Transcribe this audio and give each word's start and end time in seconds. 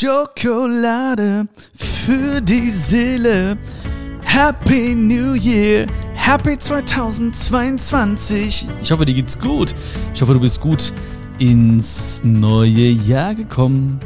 Schokolade 0.00 1.48
für 1.74 2.40
die 2.40 2.70
Seele. 2.70 3.58
Happy 4.22 4.94
New 4.94 5.34
Year, 5.34 5.88
Happy 6.14 6.56
2022. 6.56 8.68
Ich 8.80 8.92
hoffe, 8.92 9.04
dir 9.04 9.14
geht's 9.14 9.36
gut. 9.36 9.74
Ich 10.14 10.22
hoffe, 10.22 10.34
du 10.34 10.40
bist 10.40 10.60
gut 10.60 10.92
ins 11.40 12.20
neue 12.22 12.90
Jahr 12.90 13.34
gekommen. 13.34 13.98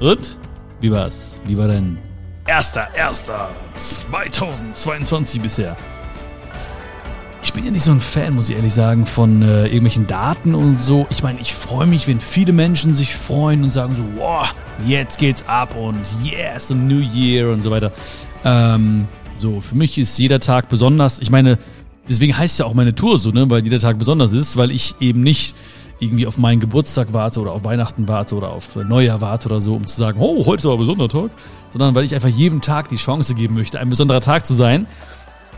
Und? 0.00 0.38
Wie 0.80 0.90
war's? 0.90 1.38
Wie 1.44 1.58
war 1.58 1.68
dein 1.68 1.98
erster, 2.46 2.88
erster 2.96 3.50
2022 3.74 5.42
bisher? 5.42 5.76
Bin 7.58 7.64
ja 7.64 7.72
nicht 7.72 7.82
so 7.82 7.90
ein 7.90 7.98
Fan, 7.98 8.36
muss 8.36 8.48
ich 8.48 8.54
ehrlich 8.54 8.72
sagen, 8.72 9.04
von 9.04 9.42
äh, 9.42 9.64
irgendwelchen 9.64 10.06
Daten 10.06 10.54
und 10.54 10.78
so. 10.78 11.08
Ich 11.10 11.24
meine, 11.24 11.40
ich 11.40 11.52
freue 11.52 11.88
mich, 11.88 12.06
wenn 12.06 12.20
viele 12.20 12.52
Menschen 12.52 12.94
sich 12.94 13.16
freuen 13.16 13.64
und 13.64 13.72
sagen 13.72 13.96
so, 13.96 14.04
wow, 14.16 14.54
jetzt 14.86 15.18
geht's 15.18 15.42
ab 15.48 15.74
und 15.74 15.98
yes, 16.22 16.70
a 16.70 16.76
New 16.76 17.00
Year 17.00 17.50
und 17.50 17.60
so 17.60 17.72
weiter. 17.72 17.90
Ähm, 18.44 19.06
so, 19.38 19.60
für 19.60 19.74
mich 19.74 19.98
ist 19.98 20.16
jeder 20.20 20.38
Tag 20.38 20.68
besonders. 20.68 21.18
Ich 21.18 21.32
meine, 21.32 21.58
deswegen 22.08 22.38
heißt 22.38 22.60
ja 22.60 22.64
auch 22.64 22.74
meine 22.74 22.94
Tour 22.94 23.18
so, 23.18 23.32
ne, 23.32 23.50
weil 23.50 23.64
jeder 23.64 23.80
Tag 23.80 23.98
besonders 23.98 24.30
ist, 24.30 24.56
weil 24.56 24.70
ich 24.70 24.94
eben 25.00 25.22
nicht 25.22 25.56
irgendwie 25.98 26.28
auf 26.28 26.38
meinen 26.38 26.60
Geburtstag 26.60 27.08
warte 27.12 27.40
oder 27.40 27.50
auf 27.50 27.64
Weihnachten 27.64 28.06
warte 28.06 28.36
oder 28.36 28.50
auf 28.50 28.76
Neujahr 28.76 29.20
warte 29.20 29.48
oder 29.48 29.60
so, 29.60 29.74
um 29.74 29.84
zu 29.84 29.96
sagen, 29.96 30.20
oh, 30.20 30.46
heute 30.46 30.60
ist 30.60 30.66
aber 30.66 30.76
ein 30.76 30.78
besonderer 30.78 31.08
Tag, 31.08 31.32
sondern 31.70 31.96
weil 31.96 32.04
ich 32.04 32.14
einfach 32.14 32.28
jedem 32.28 32.60
Tag 32.60 32.88
die 32.88 32.94
Chance 32.94 33.34
geben 33.34 33.54
möchte, 33.54 33.80
ein 33.80 33.90
besonderer 33.90 34.20
Tag 34.20 34.46
zu 34.46 34.54
sein. 34.54 34.86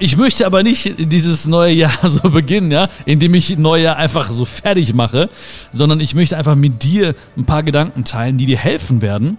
Ich 0.03 0.17
möchte 0.17 0.47
aber 0.47 0.63
nicht 0.63 0.95
dieses 1.13 1.47
neue 1.47 1.75
Jahr 1.75 1.93
so 2.09 2.31
beginnen, 2.31 2.73
ja, 2.73 2.89
indem 3.05 3.35
ich 3.35 3.59
Neujahr 3.59 3.97
einfach 3.97 4.31
so 4.31 4.47
fertig 4.47 4.95
mache, 4.95 5.29
sondern 5.73 6.01
ich 6.01 6.15
möchte 6.15 6.39
einfach 6.39 6.55
mit 6.55 6.83
dir 6.85 7.15
ein 7.37 7.45
paar 7.45 7.63
Gedanken 7.63 8.05
teilen, 8.05 8.39
die 8.39 8.47
dir 8.47 8.57
helfen 8.57 9.03
werden, 9.03 9.37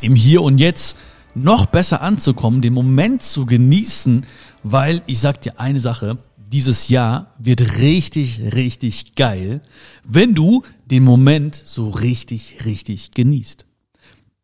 im 0.00 0.14
Hier 0.14 0.42
und 0.42 0.58
Jetzt 0.58 0.96
noch 1.34 1.66
besser 1.66 2.02
anzukommen, 2.02 2.60
den 2.60 2.72
Moment 2.72 3.24
zu 3.24 3.46
genießen, 3.46 4.26
weil 4.62 5.02
ich 5.06 5.18
sag 5.18 5.42
dir 5.42 5.58
eine 5.58 5.80
Sache, 5.80 6.18
dieses 6.36 6.88
Jahr 6.88 7.34
wird 7.40 7.80
richtig, 7.80 8.40
richtig 8.54 9.16
geil, 9.16 9.60
wenn 10.04 10.34
du 10.34 10.62
den 10.86 11.02
Moment 11.02 11.56
so 11.56 11.90
richtig, 11.90 12.58
richtig 12.64 13.10
genießt. 13.10 13.66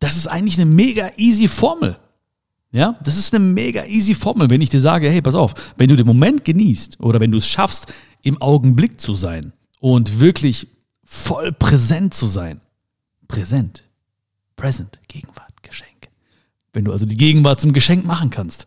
Das 0.00 0.16
ist 0.16 0.26
eigentlich 0.26 0.58
eine 0.60 0.66
mega 0.66 1.10
easy 1.16 1.46
Formel. 1.46 1.96
Ja, 2.76 2.94
das 3.02 3.16
ist 3.16 3.34
eine 3.34 3.42
mega 3.42 3.86
easy 3.86 4.14
Formel, 4.14 4.50
wenn 4.50 4.60
ich 4.60 4.68
dir 4.68 4.80
sage, 4.80 5.08
hey, 5.08 5.22
pass 5.22 5.34
auf, 5.34 5.54
wenn 5.78 5.88
du 5.88 5.96
den 5.96 6.06
Moment 6.06 6.44
genießt 6.44 7.00
oder 7.00 7.20
wenn 7.20 7.32
du 7.32 7.38
es 7.38 7.48
schaffst, 7.48 7.90
im 8.20 8.42
Augenblick 8.42 9.00
zu 9.00 9.14
sein 9.14 9.54
und 9.80 10.20
wirklich 10.20 10.68
voll 11.02 11.52
präsent 11.52 12.12
zu 12.12 12.26
sein. 12.26 12.60
Präsent. 13.28 13.82
Present. 14.56 15.00
Gegenwart. 15.08 15.62
Geschenk. 15.62 16.10
Wenn 16.74 16.84
du 16.84 16.92
also 16.92 17.06
die 17.06 17.16
Gegenwart 17.16 17.62
zum 17.62 17.72
Geschenk 17.72 18.04
machen 18.04 18.28
kannst, 18.28 18.66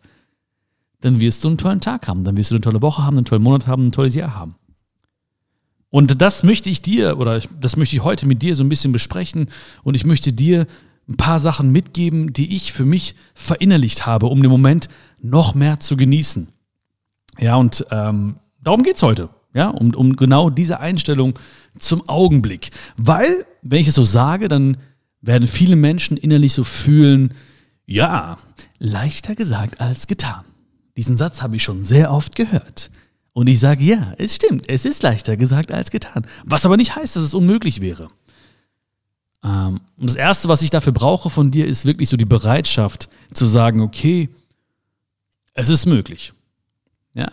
dann 1.02 1.20
wirst 1.20 1.44
du 1.44 1.48
einen 1.48 1.58
tollen 1.58 1.80
Tag 1.80 2.08
haben, 2.08 2.24
dann 2.24 2.36
wirst 2.36 2.50
du 2.50 2.56
eine 2.56 2.62
tolle 2.62 2.82
Woche 2.82 3.04
haben, 3.04 3.16
einen 3.16 3.26
tollen 3.26 3.44
Monat 3.44 3.68
haben, 3.68 3.86
ein 3.86 3.92
tolles 3.92 4.16
Jahr 4.16 4.34
haben. 4.34 4.56
Und 5.88 6.20
das 6.20 6.42
möchte 6.42 6.68
ich 6.68 6.82
dir 6.82 7.16
oder 7.16 7.40
das 7.60 7.76
möchte 7.76 7.94
ich 7.94 8.02
heute 8.02 8.26
mit 8.26 8.42
dir 8.42 8.56
so 8.56 8.64
ein 8.64 8.68
bisschen 8.68 8.90
besprechen 8.90 9.50
und 9.84 9.94
ich 9.94 10.04
möchte 10.04 10.32
dir 10.32 10.66
ein 11.10 11.16
paar 11.16 11.40
Sachen 11.40 11.72
mitgeben, 11.72 12.32
die 12.32 12.54
ich 12.54 12.72
für 12.72 12.84
mich 12.84 13.16
verinnerlicht 13.34 14.06
habe, 14.06 14.26
um 14.26 14.42
den 14.42 14.50
Moment 14.50 14.88
noch 15.20 15.54
mehr 15.54 15.80
zu 15.80 15.96
genießen. 15.96 16.48
Ja, 17.38 17.56
und 17.56 17.84
ähm, 17.90 18.36
darum 18.62 18.82
geht's 18.82 19.02
heute. 19.02 19.28
Ja, 19.52 19.68
um, 19.68 19.92
um 19.94 20.14
genau 20.14 20.48
diese 20.48 20.78
Einstellung 20.78 21.36
zum 21.76 22.08
Augenblick. 22.08 22.70
Weil, 22.96 23.44
wenn 23.62 23.80
ich 23.80 23.88
es 23.88 23.96
so 23.96 24.04
sage, 24.04 24.48
dann 24.48 24.76
werden 25.20 25.48
viele 25.48 25.74
Menschen 25.74 26.16
innerlich 26.16 26.52
so 26.52 26.62
fühlen, 26.62 27.34
ja, 27.84 28.38
leichter 28.78 29.34
gesagt 29.34 29.80
als 29.80 30.06
getan. 30.06 30.44
Diesen 30.96 31.16
Satz 31.16 31.42
habe 31.42 31.56
ich 31.56 31.64
schon 31.64 31.82
sehr 31.82 32.12
oft 32.12 32.36
gehört. 32.36 32.90
Und 33.32 33.48
ich 33.48 33.58
sage, 33.58 33.82
ja, 33.82 34.14
es 34.18 34.36
stimmt, 34.36 34.68
es 34.68 34.84
ist 34.84 35.02
leichter 35.02 35.36
gesagt 35.36 35.72
als 35.72 35.90
getan. 35.90 36.26
Was 36.44 36.64
aber 36.64 36.76
nicht 36.76 36.94
heißt, 36.94 37.16
dass 37.16 37.22
es 37.24 37.34
unmöglich 37.34 37.80
wäre. 37.80 38.08
Ähm, 39.42 39.80
und 39.96 40.06
das 40.06 40.16
Erste, 40.16 40.48
was 40.48 40.62
ich 40.62 40.70
dafür 40.70 40.92
brauche 40.92 41.30
von 41.30 41.50
dir, 41.50 41.66
ist 41.66 41.84
wirklich 41.84 42.08
so 42.08 42.16
die 42.16 42.24
Bereitschaft 42.24 43.08
zu 43.32 43.46
sagen, 43.46 43.80
okay, 43.80 44.28
es 45.54 45.68
ist 45.68 45.86
möglich. 45.86 46.32
Ja, 47.14 47.30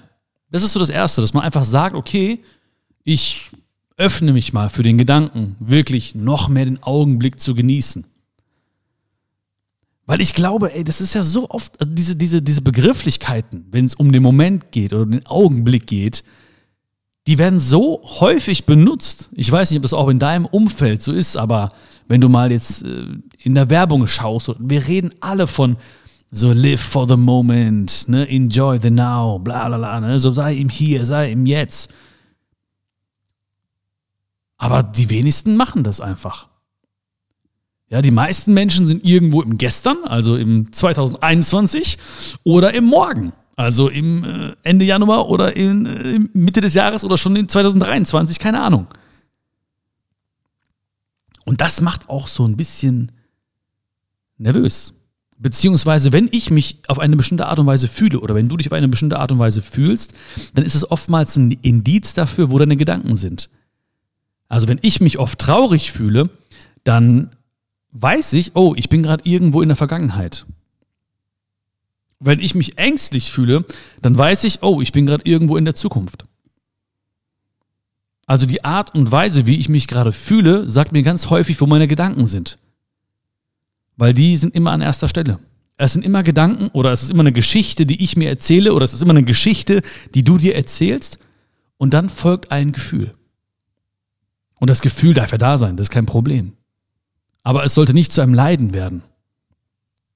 das 0.51 0.63
ist 0.63 0.73
so 0.73 0.79
das 0.79 0.89
Erste, 0.89 1.21
dass 1.21 1.33
man 1.33 1.43
einfach 1.43 1.65
sagt, 1.65 1.95
okay, 1.95 2.39
ich 3.03 3.51
öffne 3.97 4.33
mich 4.33 4.53
mal 4.53 4.69
für 4.69 4.83
den 4.83 4.97
Gedanken, 4.97 5.55
wirklich 5.59 6.13
noch 6.15 6.49
mehr 6.49 6.65
den 6.65 6.81
Augenblick 6.83 7.39
zu 7.39 7.55
genießen. 7.55 8.05
Weil 10.05 10.21
ich 10.21 10.33
glaube, 10.33 10.73
ey, 10.73 10.83
das 10.83 11.01
ist 11.01 11.15
ja 11.15 11.23
so 11.23 11.49
oft, 11.49 11.79
also 11.81 11.93
diese, 11.93 12.15
diese, 12.15 12.41
diese 12.41 12.61
Begrifflichkeiten, 12.61 13.65
wenn 13.71 13.85
es 13.85 13.95
um 13.95 14.11
den 14.11 14.23
Moment 14.23 14.71
geht 14.71 14.93
oder 14.93 15.05
den 15.05 15.25
Augenblick 15.25 15.87
geht, 15.87 16.23
die 17.27 17.37
werden 17.37 17.59
so 17.59 18.01
häufig 18.21 18.65
benutzt. 18.65 19.29
Ich 19.33 19.51
weiß 19.51 19.69
nicht, 19.69 19.79
ob 19.79 19.83
das 19.83 19.93
auch 19.93 20.07
in 20.07 20.17
deinem 20.17 20.45
Umfeld 20.45 21.01
so 21.01 21.11
ist, 21.11 21.35
aber 21.35 21.73
wenn 22.07 22.21
du 22.21 22.29
mal 22.29 22.51
jetzt 22.51 22.83
äh, 22.83 23.05
in 23.39 23.55
der 23.55 23.69
Werbung 23.69 24.07
schaust, 24.07 24.53
wir 24.59 24.87
reden 24.87 25.13
alle 25.19 25.47
von 25.47 25.77
so 26.31 26.51
live 26.51 26.81
for 26.81 27.07
the 27.07 27.15
moment, 27.15 28.07
ne, 28.07 28.27
enjoy 28.27 28.79
the 28.79 28.89
now, 28.89 29.39
bla 29.39 29.67
bla 29.67 29.77
bla, 29.77 29.99
ne, 29.99 30.19
so 30.19 30.31
sei 30.31 30.55
im 30.55 30.69
Hier, 30.69 31.05
sei 31.05 31.31
im 31.31 31.45
Jetzt. 31.45 31.93
Aber 34.57 34.83
die 34.83 35.09
wenigsten 35.09 35.55
machen 35.55 35.83
das 35.83 36.01
einfach. 36.01 36.47
Ja, 37.89 38.01
die 38.01 38.11
meisten 38.11 38.53
Menschen 38.53 38.85
sind 38.85 39.05
irgendwo 39.05 39.41
im 39.41 39.57
Gestern, 39.57 39.97
also 40.03 40.35
im 40.35 40.71
2021 40.73 41.97
oder 42.43 42.73
im 42.73 42.85
Morgen. 42.85 43.31
Also 43.55 43.87
im 43.87 44.23
äh, 44.23 44.55
Ende 44.63 44.85
Januar 44.85 45.29
oder 45.29 45.55
in, 45.55 45.85
äh, 45.85 46.19
Mitte 46.33 46.61
des 46.61 46.73
Jahres 46.73 47.03
oder 47.03 47.17
schon 47.17 47.35
in 47.35 47.47
2023, 47.47 48.39
keine 48.39 48.61
Ahnung. 48.61 48.87
Und 51.47 51.61
das 51.61 51.79
macht 51.79 52.09
auch 52.09 52.27
so 52.27 52.45
ein 52.45 52.57
bisschen 52.57 53.13
nervös. 54.37 54.93
Beziehungsweise, 55.37 56.11
wenn 56.11 56.27
ich 56.33 56.51
mich 56.51 56.79
auf 56.89 56.99
eine 56.99 57.15
bestimmte 57.15 57.45
Art 57.45 57.57
und 57.57 57.65
Weise 57.65 57.87
fühle 57.87 58.19
oder 58.19 58.35
wenn 58.35 58.49
du 58.49 58.57
dich 58.57 58.67
auf 58.67 58.73
eine 58.73 58.89
bestimmte 58.89 59.17
Art 59.17 59.31
und 59.31 59.39
Weise 59.39 59.61
fühlst, 59.61 60.13
dann 60.55 60.65
ist 60.65 60.75
es 60.75 60.91
oftmals 60.91 61.37
ein 61.37 61.51
Indiz 61.51 62.13
dafür, 62.13 62.51
wo 62.51 62.59
deine 62.59 62.75
Gedanken 62.75 63.15
sind. 63.15 63.49
Also 64.49 64.67
wenn 64.67 64.79
ich 64.81 64.99
mich 64.99 65.19
oft 65.19 65.39
traurig 65.39 65.93
fühle, 65.93 66.29
dann 66.83 67.29
weiß 67.93 68.33
ich, 68.33 68.57
oh, 68.57 68.73
ich 68.75 68.89
bin 68.89 69.01
gerade 69.01 69.23
irgendwo 69.23 69.61
in 69.61 69.69
der 69.69 69.77
Vergangenheit. 69.77 70.45
Wenn 72.19 72.41
ich 72.41 72.55
mich 72.55 72.77
ängstlich 72.77 73.31
fühle, 73.31 73.63
dann 74.01 74.17
weiß 74.17 74.43
ich, 74.43 74.63
oh, 74.63 74.81
ich 74.81 74.91
bin 74.91 75.05
gerade 75.05 75.23
irgendwo 75.25 75.55
in 75.55 75.63
der 75.63 75.75
Zukunft. 75.75 76.25
Also 78.27 78.45
die 78.45 78.65
Art 78.65 78.93
und 78.93 79.11
Weise, 79.11 79.47
wie 79.47 79.55
ich 79.55 79.69
mich 79.69 79.87
gerade 79.87 80.11
fühle, 80.11 80.69
sagt 80.69 80.91
mir 80.91 81.01
ganz 81.01 81.29
häufig, 81.29 81.59
wo 81.61 81.65
meine 81.65 81.87
Gedanken 81.87 82.27
sind. 82.27 82.59
Weil 83.95 84.13
die 84.13 84.35
sind 84.35 84.53
immer 84.53 84.71
an 84.71 84.81
erster 84.81 85.07
Stelle. 85.07 85.39
Es 85.77 85.93
sind 85.93 86.03
immer 86.03 86.23
Gedanken 86.23 86.67
oder 86.73 86.91
es 86.91 87.03
ist 87.03 87.09
immer 87.09 87.21
eine 87.21 87.31
Geschichte, 87.31 87.85
die 87.85 88.03
ich 88.03 88.17
mir 88.17 88.29
erzähle 88.29 88.73
oder 88.73 88.83
es 88.83 88.93
ist 88.93 89.01
immer 89.01 89.11
eine 89.11 89.23
Geschichte, 89.23 89.81
die 90.13 90.23
du 90.23 90.37
dir 90.37 90.55
erzählst 90.55 91.19
und 91.77 91.93
dann 91.93 92.09
folgt 92.09 92.51
ein 92.51 92.73
Gefühl. 92.73 93.13
Und 94.59 94.69
das 94.69 94.81
Gefühl 94.81 95.13
darf 95.13 95.31
ja 95.31 95.37
da 95.37 95.57
sein, 95.57 95.77
das 95.77 95.85
ist 95.85 95.91
kein 95.91 96.05
Problem. 96.05 96.53
Aber 97.43 97.63
es 97.63 97.75
sollte 97.75 97.93
nicht 97.93 98.11
zu 98.11 98.21
einem 98.21 98.33
Leiden 98.33 98.73
werden. 98.73 99.03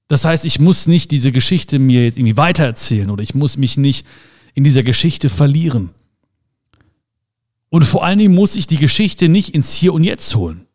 Das 0.08 0.26
heißt, 0.26 0.44
ich 0.44 0.60
muss 0.60 0.86
nicht 0.86 1.10
diese 1.12 1.32
Geschichte 1.32 1.78
mir 1.78 2.04
jetzt 2.04 2.18
irgendwie 2.18 2.36
weitererzählen 2.36 3.08
oder 3.08 3.22
ich 3.22 3.34
muss 3.34 3.56
mich 3.56 3.78
nicht 3.78 4.06
in 4.52 4.64
dieser 4.64 4.82
Geschichte 4.82 5.30
verlieren. 5.30 5.90
Und 7.72 7.84
vor 7.84 8.04
allen 8.04 8.18
Dingen 8.18 8.34
muss 8.34 8.54
ich 8.54 8.66
die 8.66 8.76
Geschichte 8.76 9.30
nicht 9.30 9.54
ins 9.54 9.72
Hier 9.72 9.94
und 9.94 10.04
Jetzt 10.04 10.36
holen. 10.36 10.66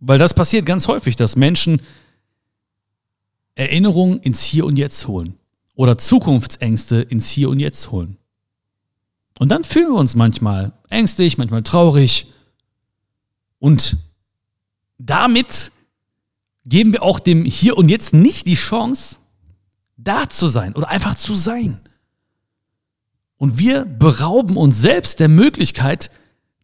Weil 0.00 0.18
das 0.18 0.34
passiert 0.34 0.66
ganz 0.66 0.88
häufig, 0.88 1.14
dass 1.14 1.36
Menschen 1.36 1.80
Erinnerungen 3.54 4.18
ins 4.18 4.42
Hier 4.42 4.66
und 4.66 4.76
Jetzt 4.76 5.06
holen 5.06 5.38
oder 5.76 5.96
Zukunftsängste 5.96 7.02
ins 7.02 7.30
Hier 7.30 7.50
und 7.50 7.60
Jetzt 7.60 7.92
holen. 7.92 8.16
Und 9.38 9.50
dann 9.50 9.62
fühlen 9.62 9.92
wir 9.92 10.00
uns 10.00 10.16
manchmal 10.16 10.72
ängstlich, 10.88 11.38
manchmal 11.38 11.62
traurig. 11.62 12.26
Und 13.60 13.96
damit 14.98 15.70
geben 16.64 16.92
wir 16.92 17.04
auch 17.04 17.20
dem 17.20 17.44
Hier 17.44 17.78
und 17.78 17.90
Jetzt 17.90 18.12
nicht 18.12 18.48
die 18.48 18.56
Chance, 18.56 19.18
da 20.04 20.28
zu 20.28 20.46
sein 20.46 20.74
oder 20.74 20.88
einfach 20.88 21.14
zu 21.14 21.34
sein. 21.34 21.80
Und 23.36 23.58
wir 23.58 23.84
berauben 23.84 24.56
uns 24.56 24.80
selbst 24.80 25.20
der 25.20 25.28
Möglichkeit, 25.28 26.10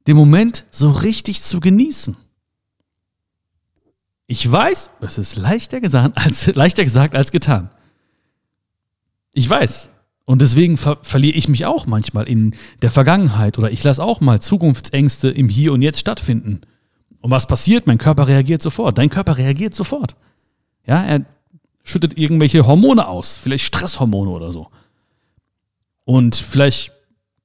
den 0.07 0.17
Moment 0.17 0.65
so 0.71 0.91
richtig 0.91 1.43
zu 1.43 1.61
genießen. 1.61 2.17
Ich 4.27 4.51
weiß, 4.51 4.91
es 5.01 5.19
ist 5.19 5.37
leichter 5.37 5.81
gesagt 5.81 6.17
als, 6.17 6.47
leichter 6.55 6.85
gesagt 6.85 7.15
als 7.15 7.33
getan. 7.33 7.71
Ich 9.33 9.49
weiß. 9.49 9.91
Und 10.25 10.43
deswegen 10.43 10.77
ver 10.77 10.99
verliere 11.03 11.37
ich 11.37 11.49
mich 11.49 11.65
auch 11.65 11.87
manchmal 11.87 12.29
in 12.29 12.55
der 12.83 12.91
Vergangenheit 12.91 13.59
oder 13.59 13.71
ich 13.71 13.83
lasse 13.83 14.03
auch 14.03 14.21
mal 14.21 14.41
Zukunftsängste 14.41 15.31
im 15.31 15.49
Hier 15.49 15.73
und 15.73 15.81
Jetzt 15.81 16.01
stattfinden. 16.01 16.61
Und 17.21 17.31
was 17.31 17.47
passiert? 17.47 17.87
Mein 17.87 17.99
Körper 17.99 18.29
reagiert 18.29 18.63
sofort. 18.63 18.99
Dein 18.99 19.09
Körper 19.09 19.39
reagiert 19.39 19.75
sofort. 19.75 20.17
Ja, 20.87 21.03
er 21.03 21.25
schüttet 21.89 22.19
irgendwelche 22.19 22.67
Hormone 22.67 23.09
aus, 23.09 23.37
vielleicht 23.37 23.65
Stresshormone 23.65 24.31
oder 24.31 24.53
so. 24.53 24.69
Und 26.05 26.37
vielleicht 26.37 26.93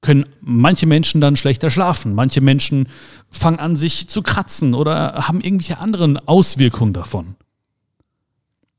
können 0.00 0.26
manche 0.40 0.86
Menschen 0.86 1.20
dann 1.20 1.36
schlechter 1.36 1.70
schlafen. 1.70 2.14
Manche 2.14 2.42
Menschen 2.42 2.88
fangen 3.30 3.58
an, 3.58 3.74
sich 3.74 4.08
zu 4.08 4.22
kratzen 4.22 4.74
oder 4.74 5.26
haben 5.26 5.40
irgendwelche 5.40 5.78
anderen 5.78 6.18
Auswirkungen 6.28 6.92
davon. 6.92 7.36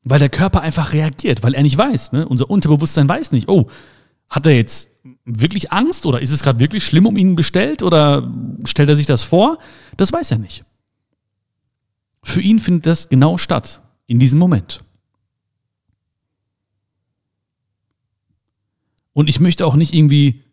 Weil 0.04 0.20
der 0.20 0.30
Körper 0.30 0.62
einfach 0.62 0.94
reagiert, 0.94 1.42
weil 1.42 1.56
er 1.56 1.64
nicht 1.64 1.78
weiß. 1.78 2.12
Ne? 2.12 2.28
Unser 2.28 2.50
Unterbewusstsein 2.50 3.10
weiß 3.10 3.32
nicht, 3.32 3.50
oh, 3.50 3.68
hat 4.30 4.46
er 4.46 4.56
jetzt 4.56 4.92
wirklich 5.26 5.72
Angst 5.72 6.06
oder 6.06 6.22
ist 6.22 6.32
es 6.32 6.44
gerade 6.44 6.60
wirklich 6.60 6.86
schlimm 6.86 7.08
um 7.08 7.18
ihn 7.18 7.36
bestellt 7.36 7.82
oder 7.82 8.32
stellt 8.66 8.90
er 8.90 8.96
sich 8.96 9.08
das 9.08 9.24
vor? 9.24 9.58
Das 9.98 10.14
weiß 10.14 10.30
er 10.32 10.38
nicht. 10.38 10.64
Für 12.22 12.42
ihn 12.42 12.60
findet 12.60 12.86
das 12.86 13.10
genau 13.10 13.38
statt, 13.38 13.82
in 14.06 14.20
diesem 14.20 14.40
Moment. 14.40 14.84
Und 19.16 19.30
ich 19.30 19.40
möchte 19.40 19.66
auch 19.66 19.76
nicht 19.76 19.94
irgendwie, 19.94 20.44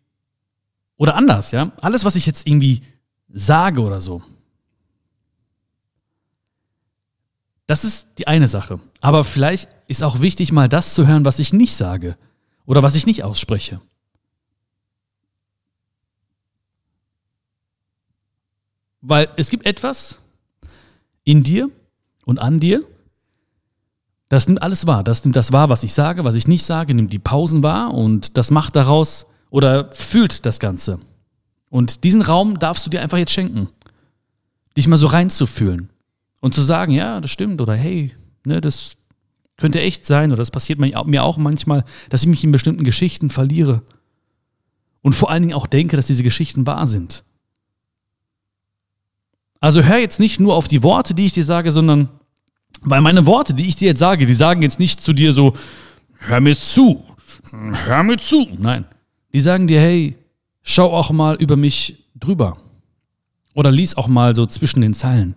oder 0.95 1.15
anders, 1.15 1.51
ja, 1.51 1.73
alles, 1.81 2.05
was 2.05 2.15
ich 2.15 2.25
jetzt 2.25 2.47
irgendwie 2.47 2.81
sage 3.27 3.81
oder 3.81 3.99
so, 3.99 4.23
das 7.67 7.83
ist 7.83 8.19
die 8.19 8.27
eine 8.27 8.47
Sache. 8.47 8.79
Aber 9.01 9.25
vielleicht 9.25 9.69
ist 9.87 10.01
auch 10.01 10.21
wichtig, 10.21 10.53
mal 10.53 10.69
das 10.69 10.93
zu 10.93 11.05
hören, 11.05 11.25
was 11.25 11.39
ich 11.39 11.51
nicht 11.51 11.75
sage 11.75 12.17
oder 12.65 12.81
was 12.81 12.95
ich 12.95 13.05
nicht 13.05 13.25
ausspreche. 13.25 13.81
Weil 19.01 19.27
es 19.35 19.49
gibt 19.49 19.65
etwas 19.65 20.19
in 21.25 21.43
dir 21.43 21.69
und 22.23 22.39
an 22.39 22.61
dir, 22.61 22.87
das 24.33 24.47
nimmt 24.47 24.63
alles 24.63 24.87
wahr. 24.87 25.03
Das 25.03 25.23
nimmt 25.23 25.35
das 25.35 25.51
wahr, 25.51 25.69
was 25.69 25.83
ich 25.83 25.93
sage, 25.93 26.23
was 26.23 26.33
ich 26.33 26.47
nicht 26.47 26.63
sage, 26.63 26.95
nimmt 26.95 27.13
die 27.13 27.19
Pausen 27.19 27.61
wahr 27.61 27.93
und 27.93 28.35
das 28.35 28.49
macht 28.49 28.75
daraus 28.75 29.27
oder 29.51 29.91
fühlt 29.91 30.47
das 30.47 30.59
Ganze. 30.59 30.97
Und 31.69 32.03
diesen 32.03 32.23
Raum 32.23 32.57
darfst 32.57 32.83
du 32.83 32.89
dir 32.89 33.01
einfach 33.01 33.19
jetzt 33.19 33.33
schenken. 33.33 33.69
Dich 34.75 34.87
mal 34.87 34.97
so 34.97 35.05
reinzufühlen 35.05 35.89
und 36.41 36.55
zu 36.55 36.63
sagen, 36.63 36.93
ja, 36.93 37.21
das 37.21 37.29
stimmt 37.29 37.61
oder 37.61 37.75
hey, 37.75 38.11
ne, 38.43 38.59
das 38.59 38.97
könnte 39.57 39.79
echt 39.79 40.07
sein 40.07 40.31
oder 40.31 40.37
das 40.37 40.49
passiert 40.49 40.79
mir 40.79 41.23
auch 41.23 41.37
manchmal, 41.37 41.85
dass 42.09 42.23
ich 42.23 42.27
mich 42.27 42.43
in 42.43 42.51
bestimmten 42.51 42.83
Geschichten 42.83 43.29
verliere. 43.29 43.83
Und 45.03 45.13
vor 45.13 45.29
allen 45.29 45.43
Dingen 45.43 45.53
auch 45.53 45.67
denke, 45.67 45.95
dass 45.95 46.07
diese 46.07 46.23
Geschichten 46.23 46.65
wahr 46.65 46.87
sind. 46.87 47.23
Also 49.59 49.83
hör 49.83 49.97
jetzt 49.97 50.19
nicht 50.19 50.39
nur 50.39 50.55
auf 50.55 50.67
die 50.67 50.81
Worte, 50.81 51.13
die 51.13 51.27
ich 51.27 51.33
dir 51.33 51.45
sage, 51.45 51.71
sondern 51.71 52.09
weil 52.81 53.01
meine 53.01 53.25
Worte, 53.25 53.53
die 53.53 53.67
ich 53.67 53.75
dir 53.75 53.89
jetzt 53.89 53.99
sage, 53.99 54.25
die 54.25 54.33
sagen 54.33 54.61
jetzt 54.61 54.79
nicht 54.79 55.01
zu 55.01 55.13
dir 55.13 55.31
so, 55.33 55.53
hör 56.19 56.39
mir 56.39 56.57
zu, 56.57 57.03
hör 57.85 58.03
mir 58.03 58.17
zu. 58.17 58.47
Nein, 58.57 58.85
die 59.31 59.39
sagen 59.39 59.67
dir, 59.67 59.79
hey, 59.79 60.15
schau 60.63 60.91
auch 60.91 61.11
mal 61.11 61.35
über 61.35 61.55
mich 61.55 62.05
drüber. 62.15 62.57
Oder 63.53 63.71
lies 63.71 63.95
auch 63.95 64.07
mal 64.07 64.35
so 64.35 64.45
zwischen 64.45 64.81
den 64.81 64.93
Zeilen. 64.93 65.35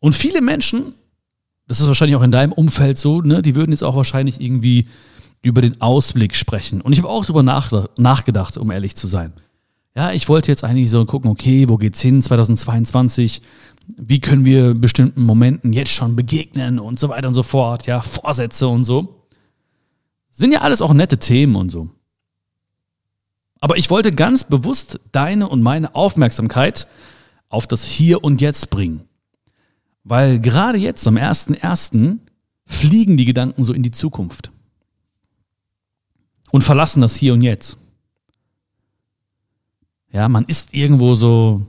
Und 0.00 0.14
viele 0.14 0.42
Menschen 0.42 0.94
das 1.66 1.80
ist 1.80 1.86
wahrscheinlich 1.86 2.16
auch 2.16 2.22
in 2.22 2.30
deinem 2.30 2.52
Umfeld 2.52 2.98
so, 2.98 3.22
ne? 3.22 3.40
Die 3.40 3.54
würden 3.54 3.70
jetzt 3.70 3.84
auch 3.84 3.96
wahrscheinlich 3.96 4.40
irgendwie 4.40 4.86
über 5.42 5.62
den 5.62 5.80
Ausblick 5.80 6.34
sprechen. 6.34 6.80
Und 6.80 6.92
ich 6.92 6.98
habe 6.98 7.08
auch 7.08 7.24
darüber 7.24 7.42
nach, 7.42 7.88
nachgedacht, 7.96 8.58
um 8.58 8.70
ehrlich 8.70 8.96
zu 8.96 9.06
sein. 9.06 9.32
Ja, 9.96 10.12
ich 10.12 10.28
wollte 10.28 10.50
jetzt 10.50 10.64
eigentlich 10.64 10.90
so 10.90 11.04
gucken, 11.04 11.30
okay, 11.30 11.68
wo 11.68 11.76
geht's 11.76 12.00
hin 12.00 12.22
2022? 12.22 13.42
Wie 13.86 14.20
können 14.20 14.44
wir 14.44 14.74
bestimmten 14.74 15.22
Momenten 15.22 15.72
jetzt 15.72 15.92
schon 15.92 16.16
begegnen 16.16 16.78
und 16.78 16.98
so 16.98 17.08
weiter 17.08 17.28
und 17.28 17.34
so 17.34 17.42
fort, 17.42 17.86
ja, 17.86 18.00
Vorsätze 18.00 18.68
und 18.68 18.84
so. 18.84 19.26
Sind 20.30 20.52
ja 20.52 20.62
alles 20.62 20.82
auch 20.82 20.94
nette 20.94 21.18
Themen 21.18 21.54
und 21.56 21.70
so. 21.70 21.90
Aber 23.60 23.76
ich 23.76 23.90
wollte 23.90 24.12
ganz 24.12 24.44
bewusst 24.44 25.00
deine 25.12 25.48
und 25.48 25.62
meine 25.62 25.94
Aufmerksamkeit 25.94 26.86
auf 27.48 27.66
das 27.66 27.84
Hier 27.84 28.24
und 28.24 28.40
Jetzt 28.40 28.70
bringen. 28.70 29.08
Weil 30.02 30.38
gerade 30.38 30.78
jetzt, 30.78 31.06
am 31.08 31.16
1.1., 31.16 32.18
fliegen 32.66 33.16
die 33.16 33.24
Gedanken 33.24 33.62
so 33.62 33.72
in 33.72 33.82
die 33.82 33.90
Zukunft 33.90 34.50
und 36.50 36.62
verlassen 36.62 37.00
das 37.00 37.16
Hier 37.16 37.32
und 37.32 37.42
Jetzt. 37.42 37.78
Ja, 40.12 40.28
man 40.28 40.44
ist 40.44 40.74
irgendwo 40.74 41.14
so 41.14 41.66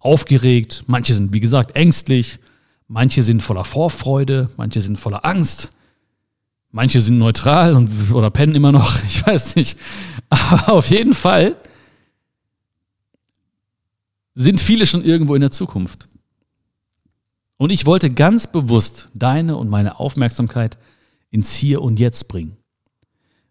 aufgeregt, 0.00 0.84
manche 0.86 1.14
sind, 1.14 1.32
wie 1.32 1.40
gesagt, 1.40 1.76
ängstlich, 1.76 2.38
manche 2.86 3.22
sind 3.22 3.42
voller 3.42 3.64
Vorfreude, 3.64 4.50
manche 4.56 4.80
sind 4.80 4.98
voller 4.98 5.24
Angst, 5.24 5.70
manche 6.70 7.00
sind 7.00 7.18
neutral 7.18 7.74
und, 7.74 8.12
oder 8.12 8.30
pennen 8.30 8.54
immer 8.54 8.72
noch, 8.72 9.02
ich 9.06 9.26
weiß 9.26 9.56
nicht. 9.56 9.78
Aber 10.28 10.72
auf 10.72 10.88
jeden 10.88 11.14
Fall 11.14 11.56
sind 14.34 14.60
viele 14.60 14.86
schon 14.86 15.04
irgendwo 15.04 15.34
in 15.34 15.40
der 15.40 15.50
Zukunft. 15.50 16.08
Und 17.56 17.70
ich 17.70 17.86
wollte 17.86 18.08
ganz 18.08 18.46
bewusst 18.46 19.08
deine 19.14 19.56
und 19.56 19.68
meine 19.68 19.98
Aufmerksamkeit 19.98 20.78
ins 21.30 21.54
Hier 21.54 21.82
und 21.82 21.98
Jetzt 21.98 22.28
bringen. 22.28 22.56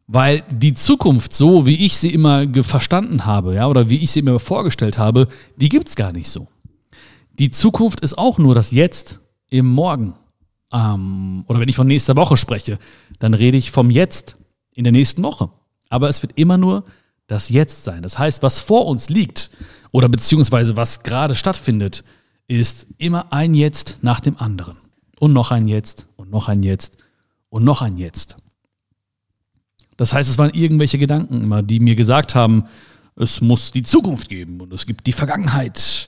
Weil 0.07 0.43
die 0.49 0.73
Zukunft, 0.73 1.33
so 1.33 1.65
wie 1.65 1.85
ich 1.85 1.97
sie 1.97 2.13
immer 2.13 2.45
verstanden 2.63 3.25
habe, 3.25 3.55
ja, 3.55 3.67
oder 3.67 3.89
wie 3.89 3.97
ich 3.97 4.11
sie 4.11 4.21
mir 4.21 4.39
vorgestellt 4.39 4.97
habe, 4.97 5.27
die 5.57 5.67
gibt's 5.67 5.97
gar 5.97 6.13
nicht 6.13 6.29
so. 6.29 6.47
Die 7.37 7.51
Zukunft 7.51 7.99
ist 7.99 8.17
auch 8.17 8.37
nur 8.37 8.55
das 8.55 8.71
Jetzt 8.71 9.19
im 9.49 9.67
Morgen. 9.67 10.15
Ähm, 10.71 11.43
oder 11.47 11.59
wenn 11.59 11.69
ich 11.69 11.75
von 11.75 11.87
nächster 11.87 12.15
Woche 12.15 12.37
spreche, 12.37 12.79
dann 13.19 13.33
rede 13.33 13.57
ich 13.57 13.71
vom 13.71 13.91
Jetzt 13.91 14.37
in 14.73 14.83
der 14.85 14.93
nächsten 14.93 15.21
Woche. 15.23 15.49
Aber 15.89 16.09
es 16.09 16.21
wird 16.21 16.33
immer 16.37 16.57
nur 16.57 16.83
das 17.27 17.49
Jetzt 17.49 17.83
sein. 17.83 18.01
Das 18.01 18.17
heißt, 18.17 18.41
was 18.43 18.61
vor 18.61 18.85
uns 18.87 19.09
liegt 19.09 19.51
oder 19.91 20.09
beziehungsweise 20.09 20.77
was 20.77 21.03
gerade 21.03 21.35
stattfindet, 21.35 22.03
ist 22.47 22.87
immer 22.97 23.33
ein 23.33 23.53
Jetzt 23.53 23.99
nach 24.01 24.21
dem 24.21 24.37
anderen. 24.37 24.77
Und 25.19 25.33
noch 25.33 25.51
ein 25.51 25.67
Jetzt 25.67 26.07
und 26.15 26.31
noch 26.31 26.47
ein 26.47 26.63
Jetzt 26.63 26.97
und 27.49 27.63
noch 27.63 27.81
ein 27.81 27.97
Jetzt. 27.97 28.37
Das 29.97 30.13
heißt, 30.13 30.29
es 30.29 30.37
waren 30.37 30.51
irgendwelche 30.51 30.97
Gedanken 30.97 31.43
immer, 31.43 31.63
die 31.63 31.79
mir 31.79 31.95
gesagt 31.95 32.35
haben, 32.35 32.65
es 33.15 33.41
muss 33.41 33.71
die 33.71 33.83
Zukunft 33.83 34.29
geben 34.29 34.61
und 34.61 34.71
es 34.73 34.85
gibt 34.85 35.07
die 35.07 35.13
Vergangenheit. 35.13 36.07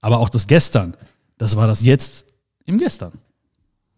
Aber 0.00 0.18
auch 0.18 0.28
das 0.28 0.46
Gestern, 0.46 0.96
das 1.38 1.56
war 1.56 1.66
das 1.66 1.84
Jetzt 1.84 2.24
im 2.64 2.78
Gestern. 2.78 3.12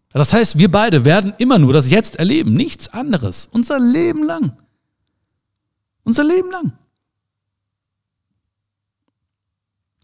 Das 0.09 0.33
heißt, 0.33 0.59
wir 0.59 0.69
beide 0.69 1.05
werden 1.05 1.33
immer 1.37 1.57
nur 1.57 1.73
das 1.73 1.89
Jetzt 1.89 2.17
erleben, 2.17 2.53
nichts 2.53 2.89
anderes, 2.89 3.47
unser 3.51 3.79
Leben 3.79 4.23
lang. 4.23 4.57
Unser 6.03 6.23
Leben 6.23 6.51
lang. 6.51 6.73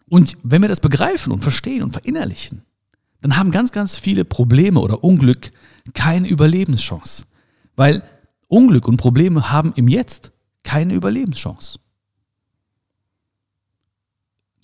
Und 0.10 0.38
wenn 0.44 0.62
wir 0.62 0.70
das 0.70 0.80
begreifen 0.80 1.34
und 1.34 1.42
verstehen 1.42 1.84
und 1.84 1.92
verinnerlichen, 1.92 2.64
dann 3.22 3.36
haben 3.36 3.52
ganz, 3.52 3.72
ganz 3.72 3.98
viele 3.98 4.24
Probleme 4.26 4.80
oder 4.80 5.04
Unglück 5.04 5.52
keine 5.94 6.28
Überlebenschance. 6.28 7.26
Weil 7.76 8.04
Unglück 8.48 8.88
und 8.88 8.98
Probleme 8.98 9.52
haben 9.52 9.74
im 9.76 9.88
Jetzt 9.88 10.32
keine 10.64 10.94
Überlebenschance. 10.94 11.80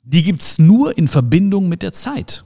Die 0.04 0.24
gibt 0.24 0.42
es 0.42 0.60
nur 0.60 0.98
in 0.98 1.08
Verbindung 1.08 1.70
mit 1.70 1.82
der 1.82 1.94
Zeit. 1.94 2.44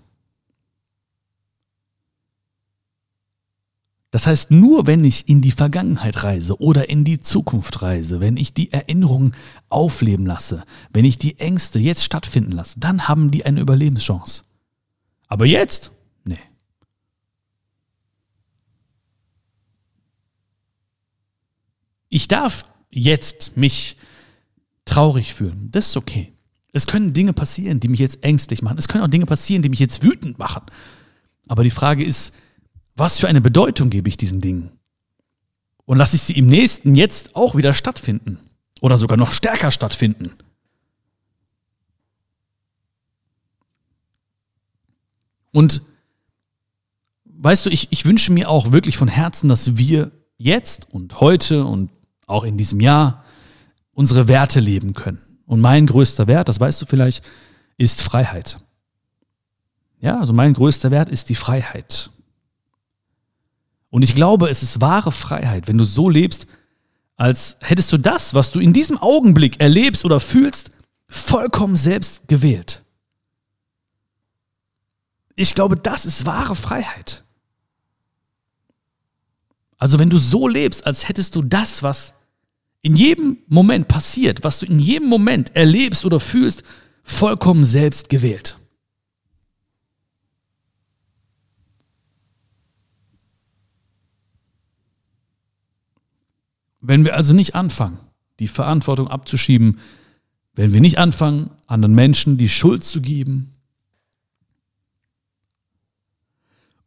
Das 4.11 4.25
heißt, 4.25 4.51
nur 4.51 4.87
wenn 4.87 5.03
ich 5.03 5.27
in 5.27 5.41
die 5.41 5.51
Vergangenheit 5.51 6.23
reise 6.23 6.59
oder 6.61 6.89
in 6.89 7.03
die 7.03 7.19
Zukunft 7.19 7.81
reise, 7.81 8.19
wenn 8.19 8.37
ich 8.37 8.53
die 8.53 8.71
Erinnerungen 8.71 9.35
aufleben 9.69 10.25
lasse, 10.25 10.63
wenn 10.93 11.03
ich 11.03 11.17
die 11.17 11.39
Ängste 11.39 11.77
jetzt 11.77 12.03
stattfinden 12.03 12.53
lasse, 12.53 12.79
dann 12.79 13.07
haben 13.07 13.31
die 13.31 13.45
eine 13.45 13.59
Überlebenschance. 13.59 14.43
Aber 15.27 15.45
jetzt? 15.45 15.91
Ich 22.09 22.27
darf 22.27 22.63
jetzt 22.89 23.57
mich 23.57 23.97
traurig 24.85 25.33
fühlen. 25.33 25.69
Das 25.71 25.89
ist 25.89 25.97
okay. 25.97 26.33
Es 26.73 26.87
können 26.87 27.13
Dinge 27.13 27.33
passieren, 27.33 27.79
die 27.79 27.87
mich 27.87 27.99
jetzt 27.99 28.23
ängstlich 28.23 28.61
machen. 28.61 28.77
Es 28.77 28.87
können 28.87 29.03
auch 29.03 29.09
Dinge 29.09 29.25
passieren, 29.25 29.61
die 29.61 29.69
mich 29.69 29.79
jetzt 29.79 30.03
wütend 30.03 30.37
machen. 30.37 30.63
Aber 31.47 31.63
die 31.63 31.69
Frage 31.69 32.03
ist, 32.03 32.33
was 32.95 33.19
für 33.19 33.27
eine 33.27 33.41
Bedeutung 33.41 33.89
gebe 33.89 34.09
ich 34.09 34.17
diesen 34.17 34.41
Dingen? 34.41 34.71
Und 35.85 35.97
lasse 35.97 36.15
ich 36.15 36.21
sie 36.21 36.33
im 36.33 36.47
nächsten 36.47 36.95
jetzt 36.95 37.35
auch 37.35 37.55
wieder 37.55 37.73
stattfinden? 37.73 38.39
Oder 38.81 38.97
sogar 38.97 39.17
noch 39.17 39.31
stärker 39.31 39.71
stattfinden? 39.71 40.33
Und 45.51 45.81
weißt 47.25 47.65
du, 47.65 47.69
ich, 47.69 47.87
ich 47.91 48.05
wünsche 48.05 48.31
mir 48.31 48.49
auch 48.49 48.71
wirklich 48.71 48.97
von 48.97 49.07
Herzen, 49.07 49.47
dass 49.47 49.77
wir 49.77 50.11
jetzt 50.37 50.87
und 50.91 51.19
heute 51.19 51.65
und 51.65 51.89
auch 52.27 52.43
in 52.43 52.57
diesem 52.57 52.79
Jahr 52.79 53.23
unsere 53.93 54.27
Werte 54.27 54.59
leben 54.59 54.93
können. 54.93 55.21
Und 55.47 55.61
mein 55.61 55.87
größter 55.87 56.27
Wert, 56.27 56.49
das 56.49 56.59
weißt 56.59 56.79
du 56.81 56.85
vielleicht, 56.85 57.25
ist 57.77 58.03
Freiheit. 58.03 58.57
Ja, 59.99 60.19
also 60.19 60.33
mein 60.33 60.53
größter 60.53 60.91
Wert 60.91 61.09
ist 61.09 61.29
die 61.29 61.35
Freiheit. 61.35 62.11
Und 63.89 64.03
ich 64.03 64.13
glaube, 64.13 64.49
es 64.49 64.61
ist 64.61 64.81
wahre 64.81 65.11
Freiheit, 65.11 65.67
wenn 65.67 65.77
du 65.77 65.85
so 65.85 66.09
lebst, 66.09 66.45
als 67.15 67.57
hättest 67.61 67.91
du 67.91 67.97
das, 67.97 68.35
was 68.35 68.51
du 68.51 68.59
in 68.59 68.73
diesem 68.73 68.97
Augenblick 68.97 69.59
erlebst 69.59 70.05
oder 70.05 70.19
fühlst, 70.19 70.69
vollkommen 71.07 71.77
selbst 71.77 72.27
gewählt. 72.27 72.83
Ich 75.35 75.55
glaube, 75.55 75.77
das 75.77 76.05
ist 76.05 76.25
wahre 76.25 76.55
Freiheit. 76.55 77.23
Also 79.77 79.99
wenn 79.99 80.09
du 80.09 80.17
so 80.17 80.47
lebst, 80.47 80.85
als 80.85 81.07
hättest 81.07 81.35
du 81.35 81.41
das, 81.41 81.83
was 81.83 82.13
in 82.81 82.95
jedem 82.95 83.37
Moment 83.47 83.87
passiert, 83.87 84.43
was 84.43 84.59
du 84.59 84.65
in 84.65 84.79
jedem 84.79 85.09
Moment 85.09 85.55
erlebst 85.55 86.05
oder 86.05 86.19
fühlst, 86.19 86.63
vollkommen 87.03 87.65
selbst 87.65 88.09
gewählt. 88.09 88.57
Wenn 96.79 97.03
wir 97.03 97.15
also 97.15 97.33
nicht 97.33 97.55
anfangen, 97.55 97.99
die 98.39 98.47
Verantwortung 98.47 99.07
abzuschieben, 99.07 99.79
wenn 100.53 100.73
wir 100.73 100.81
nicht 100.81 100.97
anfangen, 100.97 101.51
anderen 101.65 101.95
Menschen 101.95 102.37
die 102.37 102.49
Schuld 102.49 102.83
zu 102.83 103.01
geben, 103.01 103.53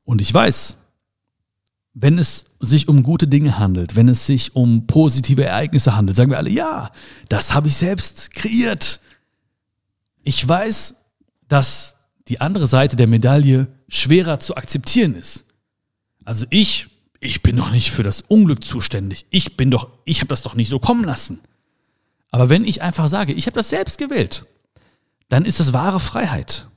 und 0.04 0.20
ich 0.20 0.32
weiß, 0.34 0.79
wenn 1.94 2.18
es 2.18 2.44
sich 2.60 2.88
um 2.88 3.02
gute 3.02 3.26
Dinge 3.26 3.58
handelt, 3.58 3.96
wenn 3.96 4.08
es 4.08 4.26
sich 4.26 4.54
um 4.54 4.86
positive 4.86 5.44
Ereignisse 5.44 5.96
handelt, 5.96 6.16
sagen 6.16 6.30
wir 6.30 6.38
alle, 6.38 6.50
ja, 6.50 6.90
das 7.28 7.52
habe 7.52 7.68
ich 7.68 7.76
selbst 7.76 8.32
kreiert. 8.32 9.00
Ich 10.22 10.46
weiß, 10.46 10.94
dass 11.48 11.96
die 12.28 12.40
andere 12.40 12.66
Seite 12.66 12.96
der 12.96 13.08
Medaille 13.08 13.68
schwerer 13.88 14.38
zu 14.38 14.56
akzeptieren 14.56 15.16
ist. 15.16 15.44
Also 16.24 16.46
ich, 16.50 16.86
ich 17.18 17.42
bin 17.42 17.56
doch 17.56 17.72
nicht 17.72 17.90
für 17.90 18.04
das 18.04 18.20
Unglück 18.20 18.64
zuständig. 18.64 19.26
Ich 19.30 19.56
bin 19.56 19.70
doch, 19.70 19.88
ich 20.04 20.20
habe 20.20 20.28
das 20.28 20.42
doch 20.42 20.54
nicht 20.54 20.68
so 20.68 20.78
kommen 20.78 21.04
lassen. 21.04 21.40
Aber 22.30 22.48
wenn 22.48 22.64
ich 22.64 22.82
einfach 22.82 23.08
sage, 23.08 23.32
ich 23.32 23.46
habe 23.46 23.56
das 23.56 23.70
selbst 23.70 23.98
gewählt, 23.98 24.46
dann 25.28 25.44
ist 25.44 25.58
das 25.58 25.72
wahre 25.72 25.98
Freiheit. 25.98 26.68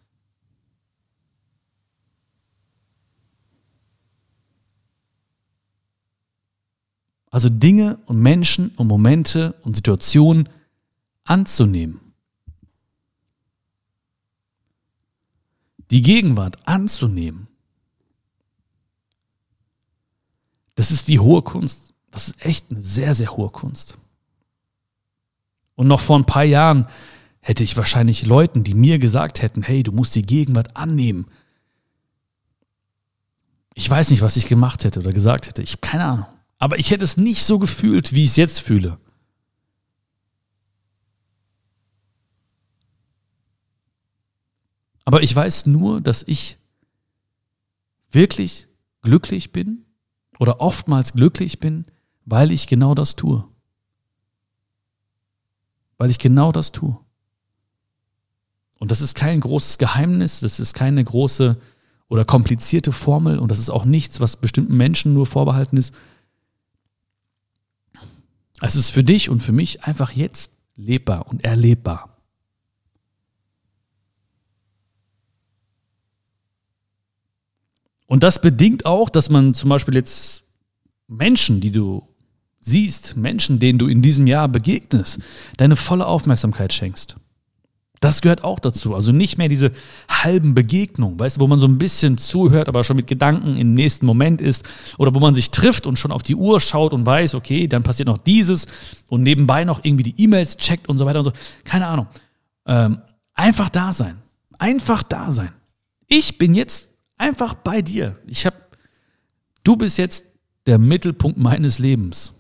Also 7.33 7.49
Dinge 7.49 7.97
und 8.05 8.19
Menschen 8.19 8.69
und 8.75 8.85
Momente 8.85 9.55
und 9.63 9.75
Situationen 9.75 10.49
anzunehmen. 11.23 11.99
Die 15.89 16.03
Gegenwart 16.03 16.67
anzunehmen. 16.67 17.47
Das 20.75 20.91
ist 20.91 21.07
die 21.07 21.17
hohe 21.17 21.41
Kunst. 21.41 21.95
Das 22.11 22.27
ist 22.27 22.45
echt 22.45 22.69
eine 22.69 22.83
sehr, 22.83 23.15
sehr 23.15 23.35
hohe 23.35 23.49
Kunst. 23.49 23.97
Und 25.73 25.87
noch 25.87 26.01
vor 26.01 26.19
ein 26.19 26.25
paar 26.25 26.43
Jahren 26.43 26.85
hätte 27.39 27.63
ich 27.63 27.75
wahrscheinlich 27.75 28.27
Leuten, 28.27 28.63
die 28.63 28.75
mir 28.75 28.99
gesagt 28.99 29.41
hätten, 29.41 29.63
hey, 29.63 29.81
du 29.81 29.91
musst 29.91 30.13
die 30.13 30.21
Gegenwart 30.21 30.77
annehmen. 30.77 31.25
Ich 33.73 33.89
weiß 33.89 34.11
nicht, 34.11 34.21
was 34.21 34.37
ich 34.37 34.45
gemacht 34.45 34.83
hätte 34.83 34.99
oder 34.99 35.13
gesagt 35.13 35.47
hätte. 35.47 35.63
Ich 35.63 35.71
habe 35.71 35.81
keine 35.81 36.05
Ahnung. 36.05 36.25
Aber 36.63 36.79
ich 36.79 36.91
hätte 36.91 37.03
es 37.03 37.17
nicht 37.17 37.43
so 37.43 37.59
gefühlt, 37.59 38.13
wie 38.13 38.23
ich 38.23 38.29
es 38.29 38.35
jetzt 38.37 38.61
fühle. 38.61 38.97
Aber 45.03 45.23
ich 45.23 45.35
weiß 45.35 45.65
nur, 45.65 45.99
dass 45.99 46.23
ich 46.25 46.57
wirklich 48.11 48.69
glücklich 49.01 49.51
bin 49.51 49.83
oder 50.39 50.61
oftmals 50.61 51.11
glücklich 51.11 51.59
bin, 51.59 51.83
weil 52.23 52.49
ich 52.49 52.67
genau 52.67 52.95
das 52.95 53.17
tue. 53.17 53.43
Weil 55.97 56.11
ich 56.11 56.17
genau 56.17 56.53
das 56.53 56.71
tue. 56.71 56.97
Und 58.79 58.89
das 58.89 59.01
ist 59.01 59.15
kein 59.15 59.41
großes 59.41 59.79
Geheimnis, 59.79 60.39
das 60.39 60.61
ist 60.61 60.73
keine 60.73 61.03
große 61.03 61.59
oder 62.07 62.23
komplizierte 62.23 62.93
Formel 62.93 63.37
und 63.37 63.51
das 63.51 63.59
ist 63.59 63.69
auch 63.69 63.83
nichts, 63.83 64.21
was 64.21 64.37
bestimmten 64.37 64.77
Menschen 64.77 65.13
nur 65.13 65.25
vorbehalten 65.25 65.75
ist. 65.75 65.93
Es 68.65 68.77
ist 68.77 68.91
für 68.91 69.03
dich 69.03 69.29
und 69.29 69.43
für 69.43 69.51
mich 69.51 69.83
einfach 69.83 70.13
jetzt 70.13 70.53
lebbar 70.77 71.27
und 71.27 71.43
erlebbar. 71.43 72.17
Und 78.07 78.23
das 78.23 78.39
bedingt 78.39 78.85
auch, 78.85 79.09
dass 79.09 79.29
man 79.29 79.53
zum 79.53 79.69
Beispiel 79.69 79.95
jetzt 79.95 80.43
Menschen, 81.09 81.59
die 81.59 81.73
du 81.73 82.07
siehst, 82.61 83.17
Menschen, 83.17 83.59
denen 83.59 83.79
du 83.79 83.87
in 83.87 84.01
diesem 84.01 84.27
Jahr 84.27 84.47
begegnest, 84.47 85.19
deine 85.57 85.75
volle 85.75 86.07
Aufmerksamkeit 86.07 86.71
schenkst. 86.71 87.17
Das 88.03 88.19
gehört 88.19 88.43
auch 88.43 88.59
dazu. 88.59 88.95
Also 88.95 89.13
nicht 89.13 89.37
mehr 89.37 89.47
diese 89.47 89.71
halben 90.09 90.53
Begegnungen, 90.53 91.17
weißt 91.17 91.37
du, 91.37 91.39
wo 91.39 91.47
man 91.47 91.57
so 91.57 91.69
ein 91.69 91.77
bisschen 91.77 92.17
zuhört, 92.17 92.67
aber 92.67 92.83
schon 92.83 92.97
mit 92.97 93.07
Gedanken 93.07 93.55
im 93.55 93.75
nächsten 93.75 94.05
Moment 94.05 94.41
ist. 94.41 94.67
Oder 94.97 95.15
wo 95.15 95.21
man 95.21 95.33
sich 95.33 95.51
trifft 95.51 95.87
und 95.87 95.97
schon 95.97 96.11
auf 96.11 96.21
die 96.21 96.35
Uhr 96.35 96.59
schaut 96.59 96.91
und 96.91 97.05
weiß, 97.05 97.33
okay, 97.33 97.65
dann 97.65 97.81
passiert 97.81 98.07
noch 98.07 98.17
dieses 98.17 98.67
und 99.07 99.23
nebenbei 99.23 99.63
noch 99.63 99.85
irgendwie 99.85 100.03
die 100.03 100.21
E-Mails 100.21 100.57
checkt 100.57 100.89
und 100.89 100.97
so 100.97 101.05
weiter 101.05 101.19
und 101.19 101.23
so. 101.23 101.31
Keine 101.63 101.87
Ahnung. 101.87 102.07
Ähm, 102.65 103.01
einfach 103.35 103.69
da 103.69 103.93
sein. 103.93 104.21
Einfach 104.59 105.03
da 105.03 105.31
sein. 105.31 105.53
Ich 106.07 106.37
bin 106.37 106.55
jetzt 106.55 106.89
einfach 107.17 107.53
bei 107.53 107.81
dir. 107.81 108.17
Ich 108.27 108.45
habe, 108.45 108.57
du 109.63 109.77
bist 109.77 109.97
jetzt 109.97 110.25
der 110.65 110.77
Mittelpunkt 110.77 111.37
meines 111.37 111.79
Lebens. 111.79 112.33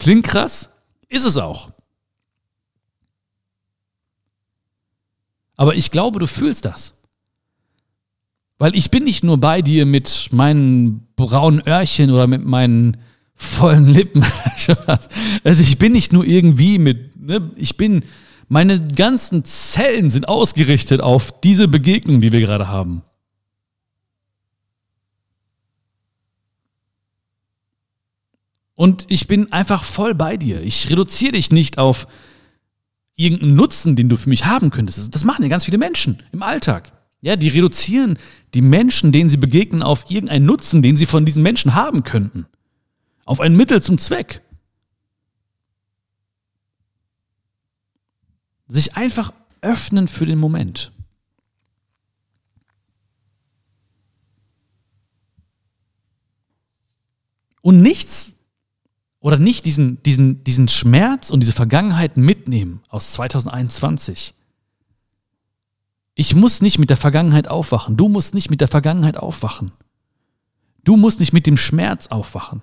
Klingt 0.00 0.24
krass? 0.24 0.70
Ist 1.08 1.24
es 1.24 1.36
auch. 1.36 1.70
Aber 5.62 5.76
ich 5.76 5.92
glaube, 5.92 6.18
du 6.18 6.26
fühlst 6.26 6.64
das. 6.64 6.94
Weil 8.58 8.74
ich 8.74 8.90
bin 8.90 9.04
nicht 9.04 9.22
nur 9.22 9.38
bei 9.38 9.62
dir 9.62 9.86
mit 9.86 10.30
meinen 10.32 11.06
braunen 11.14 11.62
Öhrchen 11.64 12.10
oder 12.10 12.26
mit 12.26 12.44
meinen 12.44 12.96
vollen 13.36 13.86
Lippen. 13.86 14.24
also 15.44 15.62
ich 15.62 15.78
bin 15.78 15.92
nicht 15.92 16.12
nur 16.12 16.24
irgendwie 16.24 16.78
mit, 16.78 17.16
ne, 17.16 17.48
ich 17.54 17.76
bin, 17.76 18.04
meine 18.48 18.84
ganzen 18.88 19.44
Zellen 19.44 20.10
sind 20.10 20.26
ausgerichtet 20.26 21.00
auf 21.00 21.40
diese 21.42 21.68
Begegnung, 21.68 22.20
die 22.20 22.32
wir 22.32 22.40
gerade 22.40 22.66
haben. 22.66 23.02
Und 28.74 29.06
ich 29.10 29.28
bin 29.28 29.52
einfach 29.52 29.84
voll 29.84 30.16
bei 30.16 30.36
dir. 30.36 30.60
Ich 30.60 30.90
reduziere 30.90 31.34
dich 31.34 31.52
nicht 31.52 31.78
auf 31.78 32.08
irgendeinen 33.16 33.54
Nutzen, 33.54 33.96
den 33.96 34.08
du 34.08 34.16
für 34.16 34.28
mich 34.28 34.46
haben 34.46 34.70
könntest. 34.70 35.14
Das 35.14 35.24
machen 35.24 35.42
ja 35.42 35.48
ganz 35.48 35.64
viele 35.64 35.78
Menschen 35.78 36.22
im 36.32 36.42
Alltag. 36.42 36.92
Ja, 37.20 37.36
die 37.36 37.48
reduzieren 37.48 38.18
die 38.54 38.62
Menschen, 38.62 39.12
denen 39.12 39.30
sie 39.30 39.36
begegnen, 39.36 39.82
auf 39.82 40.10
irgendeinen 40.10 40.44
Nutzen, 40.44 40.82
den 40.82 40.96
sie 40.96 41.06
von 41.06 41.24
diesen 41.24 41.42
Menschen 41.42 41.74
haben 41.74 42.02
könnten. 42.02 42.46
Auf 43.24 43.40
ein 43.40 43.56
Mittel 43.56 43.80
zum 43.80 43.98
Zweck. 43.98 44.42
Sich 48.66 48.96
einfach 48.96 49.32
öffnen 49.60 50.08
für 50.08 50.26
den 50.26 50.38
Moment. 50.38 50.92
Und 57.60 57.80
nichts 57.80 58.34
oder 59.22 59.38
nicht 59.38 59.64
diesen, 59.66 60.02
diesen, 60.02 60.42
diesen 60.42 60.66
Schmerz 60.66 61.30
und 61.30 61.40
diese 61.40 61.52
Vergangenheit 61.52 62.16
mitnehmen 62.16 62.82
aus 62.88 63.12
2021. 63.12 64.34
Ich 66.14 66.34
muss 66.34 66.60
nicht 66.60 66.80
mit 66.80 66.90
der 66.90 66.96
Vergangenheit 66.96 67.46
aufwachen. 67.46 67.96
Du 67.96 68.08
musst 68.08 68.34
nicht 68.34 68.50
mit 68.50 68.60
der 68.60 68.66
Vergangenheit 68.66 69.16
aufwachen. 69.16 69.70
Du 70.82 70.96
musst 70.96 71.20
nicht 71.20 71.32
mit 71.32 71.46
dem 71.46 71.56
Schmerz 71.56 72.08
aufwachen. 72.08 72.62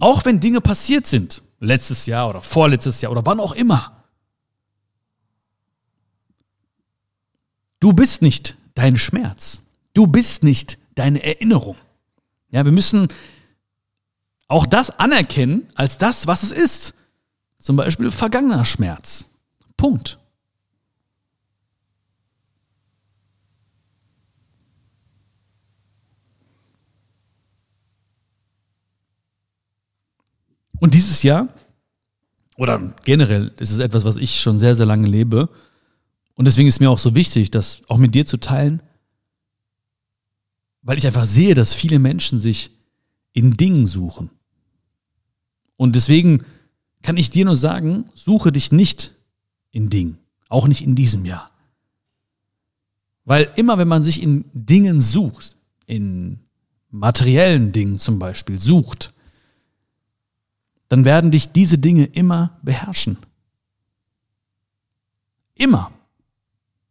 Auch 0.00 0.24
wenn 0.24 0.40
Dinge 0.40 0.62
passiert 0.62 1.06
sind, 1.06 1.42
letztes 1.60 2.06
Jahr 2.06 2.30
oder 2.30 2.40
vorletztes 2.40 3.02
Jahr 3.02 3.12
oder 3.12 3.26
wann 3.26 3.40
auch 3.40 3.52
immer. 3.52 4.04
Du 7.78 7.92
bist 7.92 8.22
nicht 8.22 8.56
dein 8.74 8.96
Schmerz. 8.96 9.62
Du 9.92 10.06
bist 10.06 10.42
nicht 10.42 10.78
deine 10.94 11.22
Erinnerung. 11.22 11.76
Ja, 12.50 12.64
wir 12.64 12.72
müssen 12.72 13.08
auch 14.48 14.66
das 14.66 14.90
anerkennen 14.98 15.68
als 15.74 15.98
das, 15.98 16.26
was 16.26 16.42
es 16.42 16.52
ist. 16.52 16.94
Zum 17.58 17.76
Beispiel 17.76 18.10
vergangener 18.10 18.64
Schmerz. 18.64 19.26
Punkt. 19.76 20.18
Und 30.80 30.94
dieses 30.94 31.22
Jahr, 31.22 31.48
oder 32.56 32.94
generell, 33.04 33.52
ist 33.58 33.70
es 33.70 33.80
etwas, 33.80 34.04
was 34.04 34.16
ich 34.16 34.40
schon 34.40 34.58
sehr, 34.58 34.74
sehr 34.74 34.86
lange 34.86 35.08
lebe. 35.08 35.48
Und 36.34 36.44
deswegen 36.44 36.68
ist 36.68 36.80
mir 36.80 36.90
auch 36.90 36.98
so 36.98 37.14
wichtig, 37.14 37.50
das 37.50 37.82
auch 37.88 37.98
mit 37.98 38.14
dir 38.14 38.26
zu 38.26 38.38
teilen, 38.38 38.82
weil 40.82 40.96
ich 40.96 41.06
einfach 41.06 41.24
sehe, 41.24 41.54
dass 41.54 41.74
viele 41.74 41.98
Menschen 41.98 42.38
sich 42.38 42.70
in 43.32 43.56
Dingen 43.56 43.86
suchen. 43.86 44.30
Und 45.78 45.94
deswegen 45.94 46.44
kann 47.00 47.16
ich 47.16 47.30
dir 47.30 47.46
nur 47.46 47.56
sagen, 47.56 48.04
suche 48.14 48.52
dich 48.52 48.72
nicht 48.72 49.14
in 49.70 49.88
Dingen, 49.88 50.18
auch 50.48 50.66
nicht 50.68 50.82
in 50.82 50.94
diesem 50.94 51.24
Jahr. 51.24 51.50
Weil 53.24 53.50
immer 53.56 53.78
wenn 53.78 53.88
man 53.88 54.02
sich 54.02 54.22
in 54.22 54.44
Dingen 54.52 55.00
sucht, 55.00 55.56
in 55.86 56.40
materiellen 56.90 57.72
Dingen 57.72 57.96
zum 57.96 58.18
Beispiel 58.18 58.58
sucht, 58.58 59.14
dann 60.88 61.04
werden 61.04 61.30
dich 61.30 61.52
diese 61.52 61.78
Dinge 61.78 62.04
immer 62.06 62.58
beherrschen. 62.62 63.16
Immer. 65.54 65.92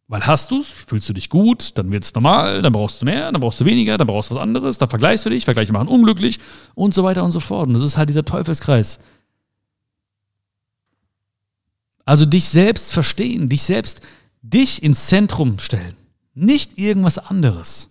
Weil 0.10 0.26
hast 0.26 0.52
du 0.52 0.60
es, 0.60 0.68
fühlst 0.68 1.10
du 1.10 1.14
dich 1.14 1.30
gut, 1.30 1.78
dann 1.78 1.92
wird 1.92 2.06
es 2.06 2.14
normal, 2.14 2.62
dann 2.62 2.72
brauchst 2.72 3.02
du 3.02 3.06
mehr, 3.06 3.30
dann 3.30 3.42
brauchst 3.42 3.60
du 3.60 3.66
weniger, 3.66 3.98
dann 3.98 4.08
brauchst 4.08 4.30
du 4.32 4.36
was 4.36 4.42
anderes, 4.42 4.78
dann 4.78 4.90
vergleichst 4.90 5.26
du 5.26 5.30
dich, 5.30 5.44
Vergleiche 5.44 5.74
machen 5.74 5.90
unglücklich 5.90 6.40
und 6.76 6.94
so 6.94 7.04
weiter 7.04 7.26
und 7.26 7.34
so 7.34 7.42
fort. 7.42 7.68
Und 7.68 7.74
das 7.74 7.84
ist 7.84 7.98
halt 7.98 8.08
dieser 8.08 8.24
Teufelskreis. 8.24 9.00
Also 12.06 12.26
dich 12.26 12.48
selbst 12.48 12.94
verstehen, 12.94 13.50
dich 13.50 13.64
selbst, 13.64 14.00
dich 14.42 14.82
ins 14.82 15.08
Zentrum 15.08 15.60
stellen, 15.60 15.98
nicht 16.34 16.78
irgendwas 16.78 17.18
anderes. 17.18 17.90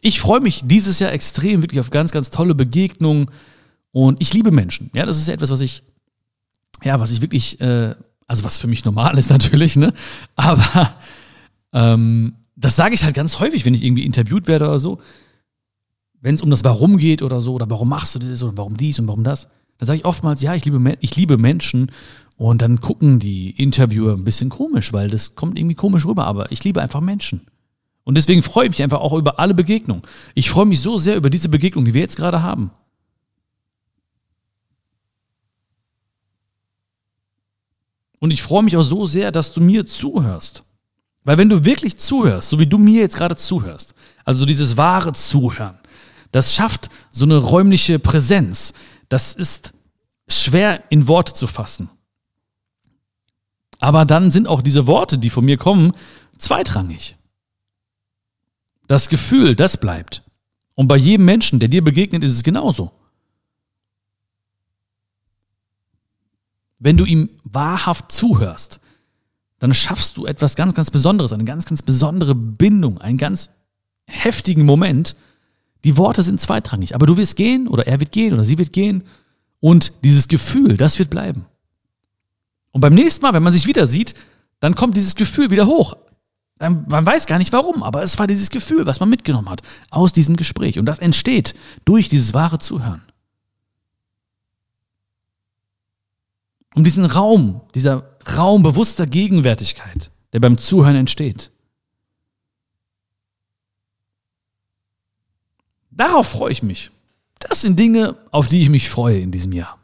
Ich 0.00 0.18
freue 0.18 0.40
mich 0.40 0.62
dieses 0.64 0.98
Jahr 0.98 1.12
extrem 1.12 1.62
wirklich 1.62 1.78
auf 1.78 1.90
ganz, 1.90 2.10
ganz 2.10 2.30
tolle 2.30 2.56
Begegnungen 2.56 3.30
und 3.92 4.20
ich 4.20 4.32
liebe 4.32 4.50
Menschen. 4.50 4.90
Ja, 4.94 5.06
das 5.06 5.18
ist 5.18 5.28
etwas, 5.28 5.50
was 5.50 5.60
ich, 5.60 5.82
ja, 6.82 7.00
was 7.00 7.10
ich 7.10 7.20
wirklich, 7.20 7.60
äh, 7.60 7.94
also 8.26 8.44
was 8.44 8.58
für 8.58 8.66
mich 8.66 8.84
normal 8.84 9.18
ist 9.18 9.30
natürlich, 9.30 9.76
ne? 9.76 9.92
Aber 10.36 10.94
ähm, 11.72 12.34
das 12.56 12.76
sage 12.76 12.94
ich 12.94 13.04
halt 13.04 13.14
ganz 13.14 13.40
häufig, 13.40 13.64
wenn 13.64 13.74
ich 13.74 13.82
irgendwie 13.82 14.04
interviewt 14.04 14.46
werde 14.46 14.66
oder 14.66 14.80
so 14.80 14.98
wenn 16.20 16.34
es 16.34 16.42
um 16.42 16.50
das 16.50 16.64
Warum 16.64 16.98
geht 16.98 17.22
oder 17.22 17.40
so, 17.40 17.54
oder 17.54 17.68
warum 17.70 17.88
machst 17.88 18.14
du 18.14 18.18
das 18.18 18.42
oder 18.42 18.56
warum 18.56 18.76
dies 18.76 18.98
und 18.98 19.08
warum 19.08 19.24
das, 19.24 19.48
dann 19.78 19.86
sage 19.86 19.98
ich 19.98 20.04
oftmals, 20.04 20.42
ja, 20.42 20.54
ich 20.54 20.64
liebe, 20.64 20.96
ich 21.00 21.16
liebe 21.16 21.38
Menschen. 21.38 21.90
Und 22.36 22.62
dann 22.62 22.80
gucken 22.80 23.18
die 23.18 23.50
Interviewer 23.50 24.14
ein 24.14 24.24
bisschen 24.24 24.48
komisch, 24.48 24.94
weil 24.94 25.10
das 25.10 25.34
kommt 25.34 25.58
irgendwie 25.58 25.74
komisch 25.74 26.06
rüber, 26.06 26.26
aber 26.26 26.50
ich 26.52 26.64
liebe 26.64 26.80
einfach 26.80 27.02
Menschen. 27.02 27.42
Und 28.04 28.16
deswegen 28.16 28.42
freue 28.42 28.64
ich 28.64 28.70
mich 28.70 28.82
einfach 28.82 29.00
auch 29.00 29.12
über 29.12 29.38
alle 29.38 29.52
Begegnungen. 29.52 30.02
Ich 30.34 30.48
freue 30.48 30.64
mich 30.64 30.80
so 30.80 30.96
sehr 30.96 31.16
über 31.16 31.28
diese 31.28 31.50
Begegnung, 31.50 31.84
die 31.84 31.92
wir 31.92 32.00
jetzt 32.00 32.16
gerade 32.16 32.42
haben. 32.42 32.70
Und 38.20 38.32
ich 38.32 38.42
freue 38.42 38.62
mich 38.62 38.76
auch 38.76 38.82
so 38.82 39.06
sehr, 39.06 39.32
dass 39.32 39.52
du 39.52 39.60
mir 39.60 39.84
zuhörst. 39.84 40.62
Weil 41.24 41.38
wenn 41.38 41.48
du 41.48 41.64
wirklich 41.64 41.96
zuhörst, 41.96 42.50
so 42.50 42.58
wie 42.58 42.66
du 42.66 42.78
mir 42.78 43.00
jetzt 43.00 43.16
gerade 43.16 43.36
zuhörst, 43.36 43.94
also 44.24 44.46
dieses 44.46 44.76
wahre 44.76 45.12
Zuhören, 45.12 45.78
das 46.30 46.54
schafft 46.54 46.88
so 47.10 47.24
eine 47.24 47.38
räumliche 47.38 47.98
Präsenz. 47.98 48.72
Das 49.08 49.34
ist 49.34 49.72
schwer 50.28 50.84
in 50.90 51.08
Worte 51.08 51.34
zu 51.34 51.46
fassen. 51.46 51.90
Aber 53.80 54.04
dann 54.04 54.30
sind 54.30 54.46
auch 54.46 54.62
diese 54.62 54.86
Worte, 54.86 55.18
die 55.18 55.30
von 55.30 55.44
mir 55.44 55.56
kommen, 55.56 55.92
zweitrangig. 56.38 57.16
Das 58.86 59.08
Gefühl, 59.08 59.56
das 59.56 59.78
bleibt. 59.78 60.22
Und 60.74 60.88
bei 60.88 60.96
jedem 60.96 61.24
Menschen, 61.24 61.58
der 61.58 61.68
dir 61.68 61.82
begegnet, 61.82 62.22
ist 62.22 62.32
es 62.32 62.42
genauso. 62.42 62.92
Wenn 66.80 66.96
du 66.96 67.04
ihm 67.04 67.28
wahrhaft 67.44 68.10
zuhörst, 68.10 68.80
dann 69.60 69.74
schaffst 69.74 70.16
du 70.16 70.26
etwas 70.26 70.56
ganz, 70.56 70.74
ganz 70.74 70.90
Besonderes, 70.90 71.32
eine 71.32 71.44
ganz, 71.44 71.66
ganz 71.66 71.82
besondere 71.82 72.34
Bindung, 72.34 72.98
einen 72.98 73.18
ganz 73.18 73.50
heftigen 74.06 74.64
Moment, 74.64 75.14
die 75.84 75.96
Worte 75.96 76.22
sind 76.22 76.40
zweitrangig, 76.40 76.94
aber 76.94 77.06
du 77.06 77.16
wirst 77.16 77.36
gehen 77.36 77.68
oder 77.68 77.86
er 77.86 78.00
wird 78.00 78.12
gehen 78.12 78.34
oder 78.34 78.44
sie 78.44 78.58
wird 78.58 78.72
gehen 78.72 79.04
und 79.60 79.92
dieses 80.02 80.28
Gefühl, 80.28 80.76
das 80.76 80.98
wird 80.98 81.10
bleiben. 81.10 81.46
Und 82.72 82.80
beim 82.80 82.94
nächsten 82.94 83.22
Mal, 83.22 83.34
wenn 83.34 83.42
man 83.42 83.52
sich 83.52 83.66
wieder 83.66 83.86
sieht, 83.86 84.14
dann 84.60 84.74
kommt 84.74 84.96
dieses 84.96 85.14
Gefühl 85.14 85.50
wieder 85.50 85.66
hoch. 85.66 85.96
Man 86.58 87.06
weiß 87.06 87.26
gar 87.26 87.38
nicht 87.38 87.52
warum, 87.52 87.82
aber 87.82 88.02
es 88.02 88.18
war 88.18 88.26
dieses 88.26 88.50
Gefühl, 88.50 88.84
was 88.84 89.00
man 89.00 89.08
mitgenommen 89.08 89.48
hat 89.48 89.62
aus 89.88 90.12
diesem 90.12 90.36
Gespräch. 90.36 90.78
Und 90.78 90.84
das 90.84 90.98
entsteht 90.98 91.54
durch 91.86 92.10
dieses 92.10 92.34
wahre 92.34 92.58
Zuhören. 92.58 93.00
Um 96.74 96.84
diesen 96.84 97.04
Raum, 97.04 97.62
dieser 97.74 98.16
Raum 98.36 98.62
bewusster 98.62 99.06
Gegenwärtigkeit, 99.06 100.10
der 100.32 100.40
beim 100.40 100.58
Zuhören 100.58 100.96
entsteht. 100.96 101.50
Darauf 105.90 106.28
freue 106.28 106.52
ich 106.52 106.62
mich. 106.62 106.90
Das 107.40 107.62
sind 107.62 107.78
Dinge, 107.78 108.16
auf 108.30 108.46
die 108.46 108.60
ich 108.60 108.68
mich 108.68 108.88
freue 108.88 109.20
in 109.20 109.32
diesem 109.32 109.52
Jahr. 109.52 109.78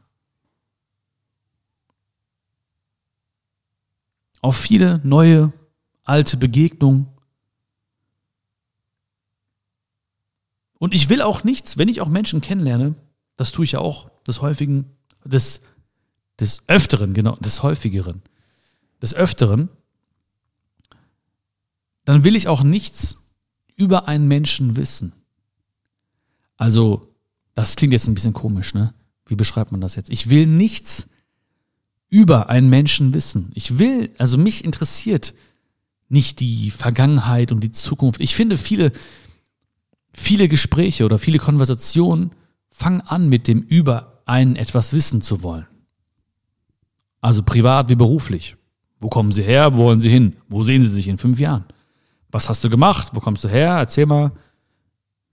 Auf 4.41 4.57
viele 4.57 5.01
neue, 5.03 5.53
alte 6.05 6.37
Begegnungen. 6.37 7.09
Und 10.79 10.95
ich 10.95 11.09
will 11.09 11.23
auch 11.23 11.43
nichts, 11.43 11.79
wenn 11.79 11.89
ich 11.89 12.01
auch 12.01 12.09
Menschen 12.09 12.41
kennenlerne, 12.41 12.95
das 13.37 13.51
tue 13.51 13.65
ich 13.65 13.73
ja 13.73 13.81
auch 13.81 14.09
des 14.27 14.41
häufigen, 14.41 14.97
des, 15.25 15.63
des 16.41 16.63
Öfteren, 16.67 17.15
genau, 17.15 17.37
des 17.37 17.63
häufigeren, 17.63 18.23
des 19.01 19.15
Öfteren, 19.15 19.69
dann 22.05 22.25
will 22.25 22.37
ich 22.37 22.49
auch 22.49 22.63
nichts 22.63 23.19
über 23.75 24.09
einen 24.09 24.29
Menschen 24.29 24.77
wissen. 24.77 25.13
Also, 26.57 27.13
das 27.55 27.77
klingt 27.77 27.93
jetzt 27.93 28.07
ein 28.07 28.15
bisschen 28.15 28.33
komisch, 28.33 28.75
ne? 28.75 28.95
Wie 29.27 29.35
beschreibt 29.35 29.73
man 29.73 29.81
das 29.81 29.97
jetzt? 29.97 30.11
Ich 30.11 30.31
will 30.31 30.47
nichts 30.47 31.09
über 32.09 32.49
einen 32.49 32.71
Menschen 32.71 33.13
wissen. 33.13 33.51
Ich 33.55 33.79
will, 33.79 34.11
also 34.19 34.39
mich 34.39 34.65
interessiert 34.65 35.35
nicht 36.09 36.39
die 36.39 36.71
Vergangenheit 36.71 37.51
und 37.51 37.61
die 37.61 37.73
Zukunft. 37.73 38.21
Ich 38.21 38.35
finde 38.37 38.57
viele, 38.57 38.93
viele 40.13 40.47
Gespräche 40.47 41.05
oder 41.05 41.19
viele 41.19 41.39
Konversationen 41.39 42.31
fangen 42.71 43.01
an 43.01 43.29
mit 43.29 43.49
dem 43.49 43.63
über 43.63 44.23
einen 44.27 44.55
etwas 44.55 44.93
wissen 44.93 45.21
zu 45.21 45.43
wollen. 45.43 45.67
Also 47.27 47.43
privat 47.43 47.89
wie 47.89 47.97
beruflich. 47.97 48.55
Wo 49.01 49.09
kommen 49.09 49.33
Sie 49.33 49.43
her? 49.43 49.75
Wo 49.75 49.79
wollen 49.79 50.01
Sie 50.01 50.09
hin? 50.09 50.37
Wo 50.49 50.63
sehen 50.63 50.83
Sie 50.83 50.89
sich 50.89 51.09
in 51.09 51.19
fünf 51.19 51.41
Jahren? 51.41 51.65
Was 52.31 52.49
hast 52.49 52.63
du 52.63 52.71
gemacht? 52.71 53.09
Wo 53.15 53.19
kommst 53.19 53.43
du 53.43 53.49
her? 53.49 53.73
Erzähl 53.73 54.07
mal. 54.07 54.31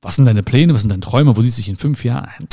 Was 0.01 0.15
sind 0.15 0.25
deine 0.25 0.41
Pläne? 0.41 0.73
Was 0.73 0.81
sind 0.81 0.89
deine 0.89 1.03
Träume? 1.03 1.37
Wo 1.37 1.41
siehst 1.43 1.59
du 1.59 1.61
dich 1.61 1.69
in 1.69 1.75
fünf 1.75 2.03
Jahren? 2.03 2.47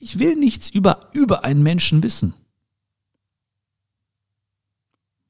Ich 0.00 0.18
will 0.18 0.34
nichts 0.34 0.68
über, 0.68 1.10
über 1.12 1.44
einen 1.44 1.62
Menschen 1.62 2.02
wissen. 2.02 2.34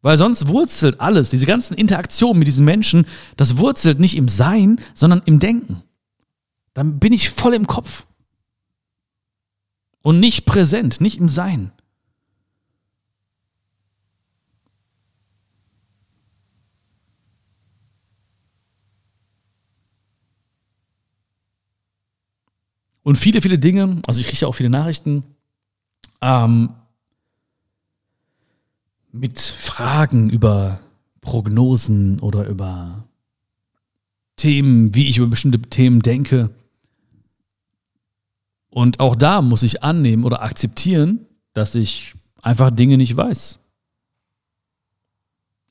Weil 0.01 0.17
sonst 0.17 0.49
wurzelt 0.49 0.99
alles, 0.99 1.29
diese 1.29 1.45
ganzen 1.45 1.75
Interaktionen 1.75 2.38
mit 2.38 2.49
diesen 2.49 2.64
Menschen, 2.64 3.07
das 3.37 3.59
wurzelt 3.59 4.01
nicht 4.01 4.17
im 4.17 4.29
Sein, 4.29 4.81
sondern 4.95 5.21
im 5.27 5.40
Denken. 5.40 5.83
Dann 6.73 7.01
bin 7.01 7.12
ich 7.12 7.29
voll 7.29 7.53
im 7.53 7.67
Kopf. 7.67 8.07
Und 10.01 10.21
nicht 10.21 10.47
präsent, 10.47 11.03
nicht 11.03 11.19
im 11.19 11.29
Sein. 11.29 11.71
Und 23.05 23.17
viele, 23.17 23.43
viele 23.43 23.59
Dinge, 23.59 24.01
also 24.07 24.19
ich 24.21 24.27
kriege 24.27 24.40
ja 24.40 24.49
auch 24.49 24.55
viele 24.55 24.71
Nachrichten 24.71 25.23
ähm, 26.23 26.73
mit 29.12 29.38
Fragen 29.38 30.31
über 30.31 30.81
Prognosen 31.21 32.19
oder 32.21 32.47
über 32.49 33.05
Themen, 34.37 34.95
wie 34.95 35.09
ich 35.09 35.19
über 35.19 35.29
bestimmte 35.29 35.61
Themen 35.61 36.01
denke. 36.01 36.51
Und 38.71 39.01
auch 39.01 39.14
da 39.14 39.43
muss 39.43 39.62
ich 39.62 39.85
annehmen 39.85 40.25
oder 40.25 40.43
akzeptieren, 40.43 41.27
dass 41.53 41.75
ich 41.75 42.14
einfach 42.40 42.71
Dinge 42.71 42.97
nicht 42.97 43.17
weiß. 43.17 43.59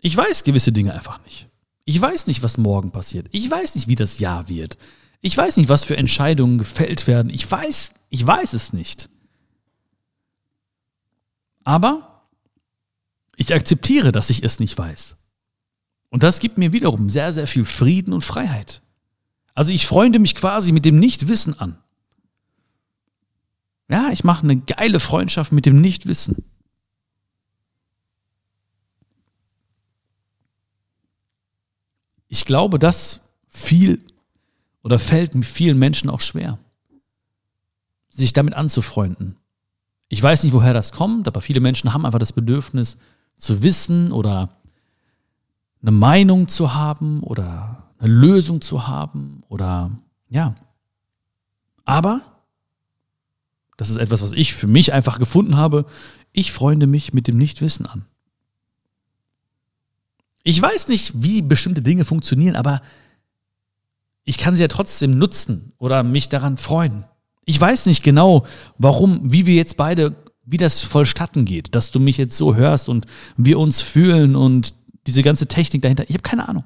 Ich 0.01 0.15
weiß 0.15 0.43
gewisse 0.43 0.71
Dinge 0.71 0.93
einfach 0.93 1.21
nicht. 1.25 1.47
Ich 1.85 1.99
weiß 1.99 2.27
nicht, 2.27 2.43
was 2.43 2.57
morgen 2.59 2.91
passiert. 2.91 3.27
Ich 3.31 3.49
weiß 3.49 3.75
nicht, 3.75 3.87
wie 3.87 3.95
das 3.95 4.19
Jahr 4.19 4.47
wird. 4.49 4.77
Ich 5.25 5.37
weiß 5.37 5.55
nicht, 5.55 5.69
was 5.69 5.85
für 5.85 5.95
Entscheidungen 5.95 6.57
gefällt 6.57 7.07
werden. 7.07 7.29
Ich 7.29 7.49
weiß, 7.49 7.93
ich 8.09 8.27
weiß 8.27 8.51
es 8.51 8.73
nicht. 8.73 9.09
Aber 11.63 12.25
ich 13.37 13.53
akzeptiere, 13.53 14.11
dass 14.11 14.29
ich 14.29 14.43
es 14.43 14.59
nicht 14.59 14.77
weiß. 14.77 15.15
Und 16.09 16.23
das 16.23 16.41
gibt 16.41 16.57
mir 16.57 16.73
wiederum 16.73 17.09
sehr, 17.09 17.31
sehr 17.31 17.47
viel 17.47 17.63
Frieden 17.63 18.11
und 18.11 18.19
Freiheit. 18.19 18.81
Also 19.53 19.71
ich 19.71 19.87
freunde 19.87 20.19
mich 20.19 20.35
quasi 20.35 20.73
mit 20.73 20.83
dem 20.83 20.99
Nichtwissen 20.99 21.57
an. 21.57 21.81
Ja, 23.87 24.09
ich 24.11 24.25
mache 24.25 24.43
eine 24.43 24.57
geile 24.57 24.99
Freundschaft 24.99 25.53
mit 25.53 25.65
dem 25.65 25.79
Nichtwissen. 25.79 26.43
Ich 32.27 32.43
glaube, 32.43 32.77
das 32.77 33.21
viel 33.47 34.03
oder 34.83 34.99
fällt 34.99 35.33
vielen 35.45 35.79
Menschen 35.79 36.09
auch 36.09 36.21
schwer, 36.21 36.59
sich 38.09 38.33
damit 38.33 38.53
anzufreunden. 38.53 39.37
Ich 40.09 40.21
weiß 40.21 40.43
nicht, 40.43 40.53
woher 40.53 40.73
das 40.73 40.91
kommt, 40.91 41.27
aber 41.27 41.41
viele 41.41 41.61
Menschen 41.61 41.93
haben 41.93 42.05
einfach 42.05 42.19
das 42.19 42.33
Bedürfnis 42.33 42.97
zu 43.37 43.63
wissen 43.63 44.11
oder 44.11 44.49
eine 45.81 45.91
Meinung 45.91 46.47
zu 46.47 46.73
haben 46.73 47.23
oder 47.23 47.91
eine 47.97 48.13
Lösung 48.13 48.61
zu 48.61 48.87
haben 48.87 49.43
oder 49.47 49.91
ja. 50.29 50.53
Aber, 51.85 52.21
das 53.77 53.89
ist 53.89 53.97
etwas, 53.97 54.21
was 54.21 54.33
ich 54.33 54.53
für 54.53 54.67
mich 54.67 54.93
einfach 54.93 55.19
gefunden 55.19 55.57
habe, 55.57 55.85
ich 56.31 56.51
freunde 56.51 56.87
mich 56.87 57.13
mit 57.13 57.27
dem 57.27 57.37
Nichtwissen 57.37 57.85
an. 57.85 58.05
Ich 60.43 60.61
weiß 60.61 60.89
nicht, 60.89 61.23
wie 61.23 61.41
bestimmte 61.41 61.81
Dinge 61.81 62.05
funktionieren, 62.05 62.55
aber 62.55 62.81
ich 64.25 64.37
kann 64.37 64.55
sie 64.55 64.61
ja 64.61 64.67
trotzdem 64.67 65.11
nutzen 65.11 65.73
oder 65.77 66.03
mich 66.03 66.29
daran 66.29 66.57
freuen. 66.57 67.05
Ich 67.45 67.59
weiß 67.59 67.87
nicht 67.87 68.03
genau, 68.03 68.45
warum, 68.77 69.19
wie 69.31 69.45
wir 69.45 69.55
jetzt 69.55 69.75
beide, 69.77 70.15
wie 70.45 70.57
das 70.57 70.81
vollstatten 70.81 71.45
geht, 71.45 71.75
dass 71.75 71.91
du 71.91 71.99
mich 71.99 72.17
jetzt 72.17 72.37
so 72.37 72.55
hörst 72.55 72.87
und 72.87 73.05
wir 73.37 73.59
uns 73.59 73.81
fühlen 73.81 74.35
und 74.35 74.75
diese 75.07 75.23
ganze 75.23 75.47
Technik 75.47 75.81
dahinter. 75.81 76.05
Ich 76.07 76.15
habe 76.15 76.23
keine 76.23 76.47
Ahnung. 76.47 76.63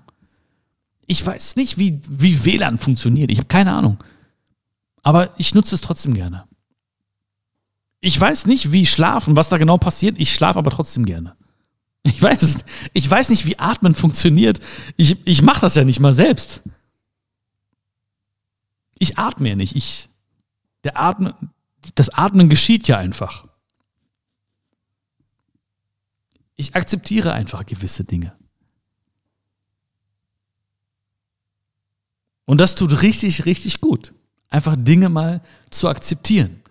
Ich 1.07 1.25
weiß 1.25 1.55
nicht, 1.55 1.77
wie, 1.77 2.01
wie 2.07 2.45
WLAN 2.45 2.77
funktioniert. 2.77 3.31
Ich 3.31 3.39
habe 3.39 3.47
keine 3.47 3.73
Ahnung. 3.73 3.97
Aber 5.01 5.29
ich 5.37 5.55
nutze 5.55 5.73
es 5.73 5.81
trotzdem 5.81 6.13
gerne. 6.13 6.43
Ich 8.01 8.19
weiß 8.19 8.45
nicht, 8.45 8.71
wie 8.71 8.85
schlafen, 8.85 9.35
was 9.35 9.49
da 9.49 9.57
genau 9.57 9.77
passiert. 9.77 10.19
Ich 10.19 10.33
schlafe 10.33 10.59
aber 10.59 10.69
trotzdem 10.69 11.05
gerne. 11.05 11.35
Ich 12.03 12.21
weiß, 12.21 12.63
ich 12.93 13.09
weiß 13.09 13.29
nicht, 13.29 13.45
wie 13.45 13.57
Atmen 13.57 13.95
funktioniert. 13.95 14.59
Ich, 14.95 15.17
ich 15.25 15.41
mache 15.41 15.61
das 15.61 15.75
ja 15.75 15.83
nicht 15.83 15.99
mal 15.99 16.13
selbst. 16.13 16.61
Ich 18.99 19.17
atme 19.17 19.49
ja 19.49 19.55
nicht. 19.55 19.75
Ich, 19.75 20.09
der 20.83 20.99
Atmen, 20.99 21.33
das 21.95 22.09
Atmen 22.09 22.49
geschieht 22.49 22.87
ja 22.87 22.97
einfach. 22.97 23.47
Ich 26.55 26.75
akzeptiere 26.75 27.33
einfach 27.33 27.65
gewisse 27.65 28.03
Dinge. 28.03 28.35
Und 32.45 32.59
das 32.59 32.75
tut 32.75 33.01
richtig, 33.01 33.45
richtig 33.45 33.81
gut. 33.81 34.13
Einfach 34.49 34.75
Dinge 34.77 35.09
mal 35.09 35.41
zu 35.69 35.89
akzeptieren. 35.89 36.63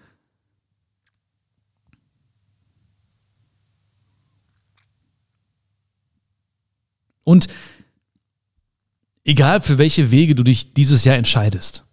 Und 7.22 7.48
egal 9.24 9.60
für 9.60 9.78
welche 9.78 10.10
Wege 10.10 10.34
du 10.34 10.44
dich 10.44 10.72
dieses 10.74 11.04
Jahr 11.04 11.16
entscheidest, 11.16 11.85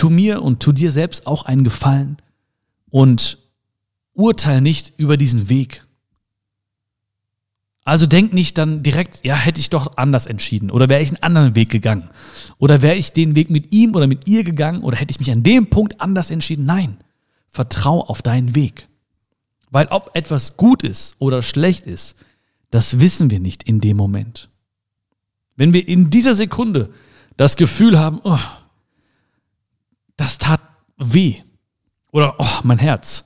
tu 0.00 0.08
mir 0.08 0.40
und 0.40 0.60
tu 0.60 0.72
dir 0.72 0.90
selbst 0.92 1.26
auch 1.26 1.44
einen 1.44 1.62
Gefallen 1.62 2.16
und 2.88 3.36
urteil 4.14 4.62
nicht 4.62 4.94
über 4.96 5.18
diesen 5.18 5.50
Weg. 5.50 5.86
Also 7.84 8.06
denk 8.06 8.32
nicht 8.32 8.56
dann 8.56 8.82
direkt, 8.82 9.26
ja, 9.26 9.34
hätte 9.34 9.60
ich 9.60 9.68
doch 9.68 9.98
anders 9.98 10.24
entschieden 10.24 10.70
oder 10.70 10.88
wäre 10.88 11.02
ich 11.02 11.10
einen 11.10 11.22
anderen 11.22 11.54
Weg 11.54 11.68
gegangen 11.68 12.08
oder 12.56 12.80
wäre 12.80 12.96
ich 12.96 13.12
den 13.12 13.36
Weg 13.36 13.50
mit 13.50 13.74
ihm 13.74 13.94
oder 13.94 14.06
mit 14.06 14.26
ihr 14.26 14.42
gegangen 14.42 14.82
oder 14.82 14.96
hätte 14.96 15.10
ich 15.10 15.18
mich 15.18 15.30
an 15.30 15.42
dem 15.42 15.68
Punkt 15.68 16.00
anders 16.00 16.30
entschieden. 16.30 16.64
Nein, 16.64 16.96
vertrau 17.46 18.00
auf 18.00 18.22
deinen 18.22 18.54
Weg. 18.54 18.88
Weil 19.70 19.88
ob 19.88 20.12
etwas 20.14 20.56
gut 20.56 20.82
ist 20.82 21.16
oder 21.18 21.42
schlecht 21.42 21.84
ist, 21.84 22.16
das 22.70 23.00
wissen 23.00 23.28
wir 23.28 23.38
nicht 23.38 23.64
in 23.64 23.82
dem 23.82 23.98
Moment. 23.98 24.48
Wenn 25.56 25.74
wir 25.74 25.86
in 25.86 26.08
dieser 26.08 26.34
Sekunde 26.34 26.88
das 27.36 27.56
Gefühl 27.56 27.98
haben, 27.98 28.20
oh, 28.24 28.38
das 30.20 30.38
tat 30.38 30.60
weh 30.96 31.42
oder 32.12 32.34
oh, 32.38 32.60
mein 32.62 32.78
Herz. 32.78 33.24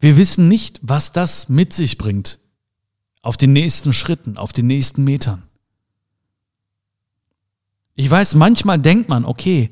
Wir 0.00 0.16
wissen 0.16 0.48
nicht, 0.48 0.80
was 0.82 1.12
das 1.12 1.48
mit 1.48 1.72
sich 1.72 1.98
bringt 1.98 2.38
auf 3.20 3.36
den 3.36 3.52
nächsten 3.52 3.92
Schritten, 3.92 4.36
auf 4.36 4.52
den 4.52 4.66
nächsten 4.66 5.04
Metern. 5.04 5.44
Ich 7.94 8.10
weiß, 8.10 8.34
manchmal 8.34 8.78
denkt 8.78 9.08
man, 9.08 9.24
okay, 9.24 9.70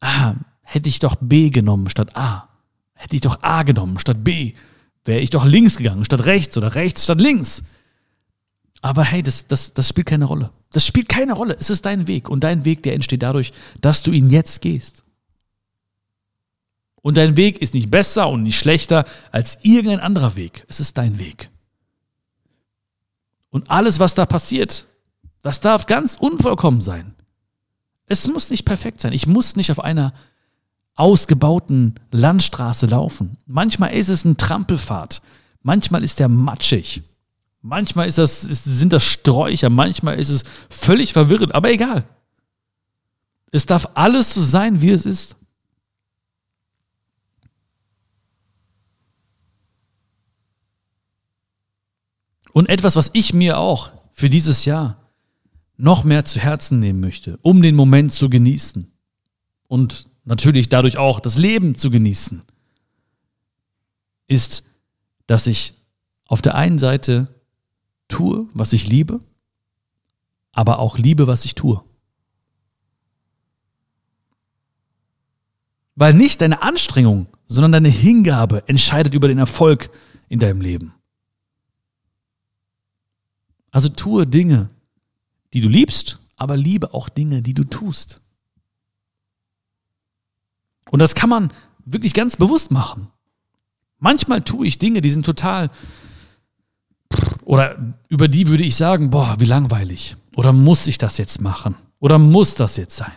ah, 0.00 0.34
hätte 0.62 0.88
ich 0.88 0.98
doch 0.98 1.16
B 1.20 1.50
genommen 1.50 1.90
statt 1.90 2.16
A. 2.16 2.48
Hätte 2.94 3.16
ich 3.16 3.22
doch 3.22 3.42
A 3.42 3.62
genommen 3.62 3.98
statt 3.98 4.24
B 4.24 4.54
wäre 5.04 5.20
ich 5.20 5.30
doch 5.30 5.44
links 5.44 5.76
gegangen 5.76 6.04
statt 6.04 6.24
rechts 6.24 6.56
oder 6.56 6.74
rechts 6.74 7.04
statt 7.04 7.20
links. 7.20 7.62
Aber 8.84 9.02
hey, 9.02 9.22
das, 9.22 9.46
das, 9.46 9.72
das 9.72 9.88
spielt 9.88 10.08
keine 10.08 10.26
Rolle. 10.26 10.50
Das 10.72 10.86
spielt 10.86 11.08
keine 11.08 11.32
Rolle. 11.32 11.56
Es 11.58 11.70
ist 11.70 11.86
dein 11.86 12.06
Weg. 12.06 12.28
Und 12.28 12.44
dein 12.44 12.66
Weg, 12.66 12.82
der 12.82 12.92
entsteht 12.92 13.22
dadurch, 13.22 13.54
dass 13.80 14.02
du 14.02 14.10
ihn 14.10 14.28
jetzt 14.28 14.60
gehst. 14.60 15.02
Und 17.00 17.16
dein 17.16 17.38
Weg 17.38 17.62
ist 17.62 17.72
nicht 17.72 17.90
besser 17.90 18.28
und 18.28 18.42
nicht 18.42 18.58
schlechter 18.58 19.06
als 19.32 19.56
irgendein 19.62 20.00
anderer 20.00 20.36
Weg. 20.36 20.66
Es 20.68 20.80
ist 20.80 20.98
dein 20.98 21.18
Weg. 21.18 21.48
Und 23.48 23.70
alles, 23.70 24.00
was 24.00 24.14
da 24.14 24.26
passiert, 24.26 24.84
das 25.40 25.62
darf 25.62 25.86
ganz 25.86 26.16
unvollkommen 26.16 26.82
sein. 26.82 27.14
Es 28.04 28.28
muss 28.28 28.50
nicht 28.50 28.66
perfekt 28.66 29.00
sein. 29.00 29.14
Ich 29.14 29.26
muss 29.26 29.56
nicht 29.56 29.70
auf 29.70 29.80
einer 29.80 30.12
ausgebauten 30.94 31.94
Landstraße 32.10 32.84
laufen. 32.84 33.38
Manchmal 33.46 33.94
ist 33.94 34.10
es 34.10 34.26
ein 34.26 34.36
Trampelpfad. 34.36 35.22
Manchmal 35.62 36.04
ist 36.04 36.18
der 36.18 36.28
matschig. 36.28 37.02
Manchmal 37.66 38.08
ist 38.08 38.18
das, 38.18 38.44
ist, 38.44 38.64
sind 38.64 38.92
das 38.92 39.02
Sträucher. 39.02 39.70
Manchmal 39.70 40.20
ist 40.20 40.28
es 40.28 40.42
völlig 40.68 41.14
verwirrend. 41.14 41.54
Aber 41.54 41.72
egal. 41.72 42.06
Es 43.52 43.64
darf 43.64 43.88
alles 43.94 44.34
so 44.34 44.42
sein, 44.42 44.82
wie 44.82 44.90
es 44.90 45.06
ist. 45.06 45.34
Und 52.52 52.68
etwas, 52.68 52.96
was 52.96 53.08
ich 53.14 53.32
mir 53.32 53.56
auch 53.56 53.92
für 54.12 54.28
dieses 54.28 54.66
Jahr 54.66 55.10
noch 55.78 56.04
mehr 56.04 56.26
zu 56.26 56.40
Herzen 56.40 56.80
nehmen 56.80 57.00
möchte, 57.00 57.38
um 57.40 57.62
den 57.62 57.76
Moment 57.76 58.12
zu 58.12 58.28
genießen 58.28 58.92
und 59.68 60.04
natürlich 60.24 60.68
dadurch 60.68 60.98
auch 60.98 61.18
das 61.18 61.38
Leben 61.38 61.76
zu 61.76 61.90
genießen, 61.90 62.42
ist, 64.28 64.64
dass 65.26 65.46
ich 65.46 65.72
auf 66.26 66.42
der 66.42 66.56
einen 66.56 66.78
Seite 66.78 67.34
tue, 68.08 68.48
was 68.54 68.72
ich 68.72 68.86
liebe, 68.86 69.20
aber 70.52 70.78
auch 70.78 70.98
liebe, 70.98 71.26
was 71.26 71.44
ich 71.44 71.54
tue. 71.54 71.82
Weil 75.96 76.14
nicht 76.14 76.40
deine 76.40 76.62
Anstrengung, 76.62 77.26
sondern 77.46 77.72
deine 77.72 77.88
Hingabe 77.88 78.66
entscheidet 78.68 79.14
über 79.14 79.28
den 79.28 79.38
Erfolg 79.38 79.90
in 80.28 80.38
deinem 80.38 80.60
Leben. 80.60 80.94
Also 83.70 83.88
tue 83.88 84.26
Dinge, 84.26 84.70
die 85.52 85.60
du 85.60 85.68
liebst, 85.68 86.18
aber 86.36 86.56
liebe 86.56 86.94
auch 86.94 87.08
Dinge, 87.08 87.42
die 87.42 87.54
du 87.54 87.64
tust. 87.64 88.20
Und 90.90 90.98
das 91.00 91.14
kann 91.14 91.28
man 91.28 91.52
wirklich 91.84 92.14
ganz 92.14 92.36
bewusst 92.36 92.70
machen. 92.70 93.08
Manchmal 93.98 94.42
tue 94.42 94.66
ich 94.66 94.78
Dinge, 94.78 95.00
die 95.00 95.10
sind 95.10 95.24
total, 95.24 95.70
oder 97.44 97.94
über 98.08 98.28
die 98.28 98.46
würde 98.46 98.64
ich 98.64 98.76
sagen, 98.76 99.10
boah, 99.10 99.36
wie 99.38 99.44
langweilig. 99.44 100.16
Oder 100.36 100.52
muss 100.52 100.86
ich 100.86 100.98
das 100.98 101.18
jetzt 101.18 101.40
machen? 101.40 101.76
Oder 102.00 102.18
muss 102.18 102.54
das 102.54 102.76
jetzt 102.76 102.96
sein? 102.96 103.12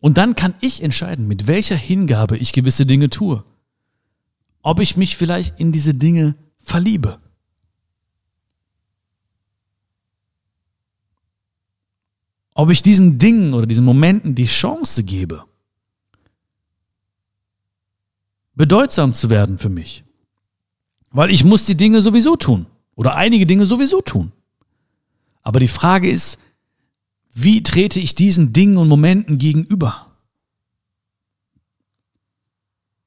Und 0.00 0.18
dann 0.18 0.36
kann 0.36 0.54
ich 0.60 0.82
entscheiden, 0.82 1.26
mit 1.26 1.46
welcher 1.46 1.76
Hingabe 1.76 2.36
ich 2.36 2.52
gewisse 2.52 2.86
Dinge 2.86 3.10
tue. 3.10 3.44
Ob 4.62 4.80
ich 4.80 4.96
mich 4.96 5.16
vielleicht 5.16 5.58
in 5.58 5.72
diese 5.72 5.94
Dinge 5.94 6.36
verliebe. 6.58 7.18
Ob 12.54 12.70
ich 12.70 12.82
diesen 12.82 13.18
Dingen 13.18 13.54
oder 13.54 13.66
diesen 13.66 13.84
Momenten 13.84 14.34
die 14.34 14.46
Chance 14.46 15.04
gebe 15.04 15.44
bedeutsam 18.56 19.14
zu 19.14 19.30
werden 19.30 19.58
für 19.58 19.68
mich. 19.68 20.02
Weil 21.10 21.30
ich 21.30 21.44
muss 21.44 21.66
die 21.66 21.76
Dinge 21.76 22.00
sowieso 22.00 22.36
tun 22.36 22.66
oder 22.94 23.14
einige 23.14 23.46
Dinge 23.46 23.66
sowieso 23.66 24.00
tun. 24.00 24.32
Aber 25.42 25.60
die 25.60 25.68
Frage 25.68 26.10
ist, 26.10 26.38
wie 27.32 27.62
trete 27.62 28.00
ich 28.00 28.14
diesen 28.14 28.52
Dingen 28.52 28.78
und 28.78 28.88
Momenten 28.88 29.38
gegenüber? 29.38 30.06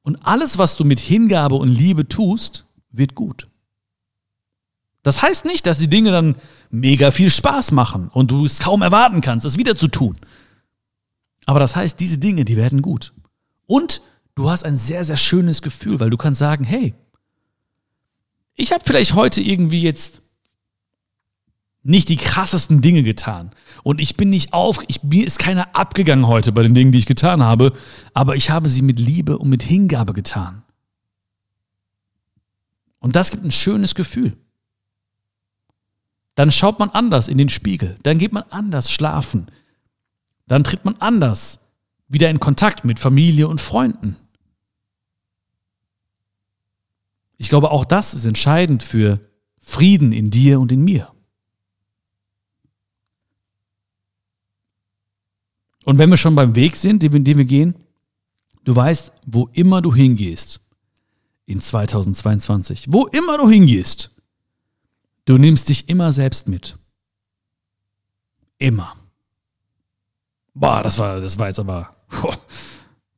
Und 0.03 0.25
alles, 0.25 0.57
was 0.57 0.77
du 0.77 0.85
mit 0.85 0.99
Hingabe 0.99 1.55
und 1.55 1.67
Liebe 1.67 2.07
tust, 2.07 2.65
wird 2.91 3.15
gut. 3.15 3.47
Das 5.03 5.21
heißt 5.21 5.45
nicht, 5.45 5.65
dass 5.65 5.79
die 5.79 5.89
Dinge 5.89 6.11
dann 6.11 6.35
mega 6.69 7.11
viel 7.11 7.29
Spaß 7.29 7.71
machen 7.71 8.09
und 8.09 8.31
du 8.31 8.45
es 8.45 8.59
kaum 8.59 8.81
erwarten 8.81 9.21
kannst, 9.21 9.45
es 9.45 9.57
wieder 9.57 9.75
zu 9.75 9.87
tun. 9.87 10.17
Aber 11.45 11.59
das 11.59 11.75
heißt, 11.75 11.99
diese 11.99 12.17
Dinge, 12.17 12.45
die 12.45 12.57
werden 12.57 12.81
gut. 12.81 13.13
Und 13.65 14.01
du 14.35 14.49
hast 14.49 14.63
ein 14.63 14.77
sehr, 14.77 15.03
sehr 15.03 15.17
schönes 15.17 15.61
Gefühl, 15.61 15.99
weil 15.99 16.09
du 16.09 16.17
kannst 16.17 16.39
sagen, 16.39 16.63
hey, 16.63 16.93
ich 18.59 18.71
habe 18.73 18.83
vielleicht 18.85 19.15
heute 19.15 19.41
irgendwie 19.41 19.81
jetzt 19.81 20.21
nicht 21.81 22.09
die 22.09 22.17
krassesten 22.17 22.81
Dinge 22.81 23.03
getan. 23.03 23.51
Und 23.83 24.01
ich 24.01 24.17
bin 24.17 24.29
nicht 24.29 24.53
auf, 24.53 24.83
ich, 24.87 25.01
mir 25.01 25.25
ist 25.25 25.39
keiner 25.39 25.75
abgegangen 25.75 26.27
heute 26.27 26.51
bei 26.51 26.61
den 26.61 26.73
Dingen, 26.73 26.91
die 26.91 26.97
ich 26.97 27.05
getan 27.05 27.41
habe, 27.41 27.71
aber 28.13 28.35
ich 28.35 28.49
habe 28.49 28.67
sie 28.67 28.81
mit 28.81 28.99
Liebe 28.99 29.37
und 29.37 29.49
mit 29.49 29.63
Hingabe 29.63 30.13
getan. 30.13 30.63
Und 32.99 33.15
das 33.15 33.31
gibt 33.31 33.45
ein 33.45 33.51
schönes 33.51 33.95
Gefühl. 33.95 34.35
Dann 36.35 36.51
schaut 36.51 36.79
man 36.79 36.89
anders 36.89 37.29
in 37.29 37.37
den 37.37 37.49
Spiegel, 37.49 37.97
dann 38.03 38.19
geht 38.19 38.33
man 38.33 38.43
anders 38.49 38.91
schlafen, 38.91 39.47
dann 40.47 40.63
tritt 40.63 40.83
man 40.83 40.95
anders 40.97 41.59
wieder 42.09 42.29
in 42.29 42.39
Kontakt 42.39 42.83
mit 42.83 42.99
Familie 42.99 43.47
und 43.47 43.61
Freunden. 43.61 44.17
Ich 47.39 47.47
glaube, 47.47 47.71
auch 47.71 47.85
das 47.85 48.13
ist 48.13 48.25
entscheidend 48.25 48.83
für 48.83 49.21
Frieden 49.59 50.11
in 50.11 50.29
dir 50.29 50.59
und 50.59 50.71
in 50.73 50.81
mir. 50.81 51.09
Und 55.85 55.97
wenn 55.97 56.09
wir 56.09 56.17
schon 56.17 56.35
beim 56.35 56.53
Weg 56.53 56.75
sind, 56.75 57.01
den 57.01 57.13
wir 57.25 57.45
gehen, 57.45 57.75
du 58.65 58.75
weißt, 58.75 59.13
wo 59.25 59.49
immer 59.53 59.81
du 59.81 59.95
hingehst 59.95 60.59
in 61.45 61.61
2022, 61.61 62.87
wo 62.89 63.05
immer 63.07 63.37
du 63.37 63.49
hingehst, 63.49 64.11
du 65.23 65.37
nimmst 65.37 65.69
dich 65.69 65.87
immer 65.87 66.11
selbst 66.11 66.49
mit. 66.49 66.77
Immer. 68.57 68.97
Boah, 70.53 70.83
das 70.83 70.99
war, 70.99 71.21
das 71.21 71.39
war 71.39 71.47
jetzt 71.47 71.59
aber, 71.59 71.95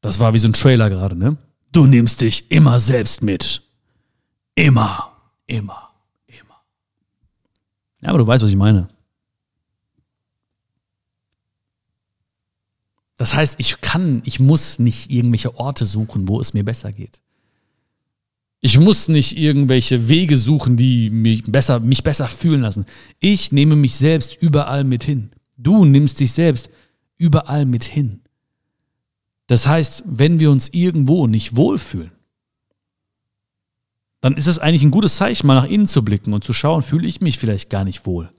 das 0.01 0.19
war 0.19 0.35
wie 0.35 0.39
so 0.39 0.47
ein 0.47 0.53
Trailer 0.53 0.91
gerade, 0.91 1.15
ne? 1.15 1.37
Du 1.71 1.87
nimmst 1.87 2.21
dich 2.21 2.51
immer 2.51 2.79
selbst 2.79 3.23
mit. 3.23 3.63
Immer, 4.55 5.11
immer, 5.47 5.91
immer. 6.27 6.61
Ja, 8.01 8.09
aber 8.09 8.19
du 8.19 8.27
weißt, 8.27 8.43
was 8.43 8.49
ich 8.49 8.55
meine. 8.55 8.89
Das 13.17 13.35
heißt, 13.35 13.55
ich 13.59 13.81
kann, 13.81 14.23
ich 14.25 14.39
muss 14.39 14.79
nicht 14.79 15.11
irgendwelche 15.11 15.55
Orte 15.55 15.85
suchen, 15.85 16.27
wo 16.27 16.41
es 16.41 16.53
mir 16.53 16.65
besser 16.65 16.91
geht. 16.91 17.21
Ich 18.61 18.79
muss 18.79 19.07
nicht 19.07 19.37
irgendwelche 19.37 20.07
Wege 20.07 20.37
suchen, 20.37 20.77
die 20.77 21.09
mich 21.09 21.43
besser, 21.43 21.79
mich 21.79 22.03
besser 22.03 22.27
fühlen 22.27 22.61
lassen. 22.61 22.85
Ich 23.19 23.51
nehme 23.51 23.75
mich 23.75 23.95
selbst 23.95 24.35
überall 24.41 24.83
mit 24.83 25.03
hin. 25.03 25.31
Du 25.57 25.85
nimmst 25.85 26.19
dich 26.19 26.31
selbst 26.31 26.69
überall 27.17 27.65
mit 27.65 27.83
hin. 27.83 28.21
Das 29.47 29.67
heißt, 29.67 30.03
wenn 30.05 30.39
wir 30.39 30.49
uns 30.49 30.69
irgendwo 30.69 31.27
nicht 31.27 31.55
wohlfühlen, 31.55 32.11
dann 34.21 34.37
ist 34.37 34.47
es 34.47 34.59
eigentlich 34.59 34.83
ein 34.83 34.91
gutes 34.91 35.15
Zeichen, 35.15 35.47
mal 35.47 35.55
nach 35.55 35.67
innen 35.67 35.87
zu 35.87 36.05
blicken 36.05 36.33
und 36.33 36.43
zu 36.43 36.53
schauen, 36.53 36.83
fühle 36.83 37.07
ich 37.07 37.21
mich 37.21 37.39
vielleicht 37.39 37.69
gar 37.69 37.83
nicht 37.83 38.05
wohl. 38.05 38.31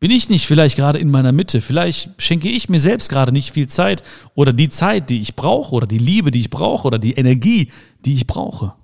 Bin 0.00 0.10
ich 0.10 0.28
nicht 0.28 0.46
vielleicht 0.46 0.76
gerade 0.76 0.98
in 0.98 1.10
meiner 1.10 1.30
Mitte? 1.30 1.60
Vielleicht 1.60 2.20
schenke 2.20 2.48
ich 2.48 2.68
mir 2.68 2.80
selbst 2.80 3.10
gerade 3.10 3.32
nicht 3.32 3.52
viel 3.52 3.68
Zeit 3.68 4.02
oder 4.34 4.52
die 4.52 4.68
Zeit, 4.68 5.10
die 5.10 5.20
ich 5.20 5.36
brauche 5.36 5.74
oder 5.74 5.86
die 5.86 5.98
Liebe, 5.98 6.30
die 6.30 6.40
ich 6.40 6.50
brauche 6.50 6.86
oder 6.86 6.98
die 6.98 7.12
Energie, 7.12 7.70
die 8.04 8.14
ich 8.14 8.26
brauche. 8.26 8.74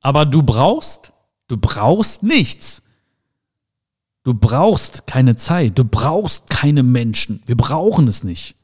Aber 0.00 0.26
du 0.26 0.42
brauchst, 0.42 1.12
du 1.46 1.56
brauchst 1.56 2.22
nichts. 2.24 2.82
Du 4.24 4.34
brauchst 4.34 5.06
keine 5.06 5.36
Zeit, 5.36 5.78
du 5.78 5.84
brauchst 5.84 6.48
keine 6.48 6.82
Menschen. 6.82 7.42
Wir 7.46 7.56
brauchen 7.56 8.08
es 8.08 8.24
nicht. 8.24 8.56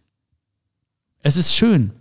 Es 1.23 1.37
ist 1.37 1.55
schön, 1.55 1.93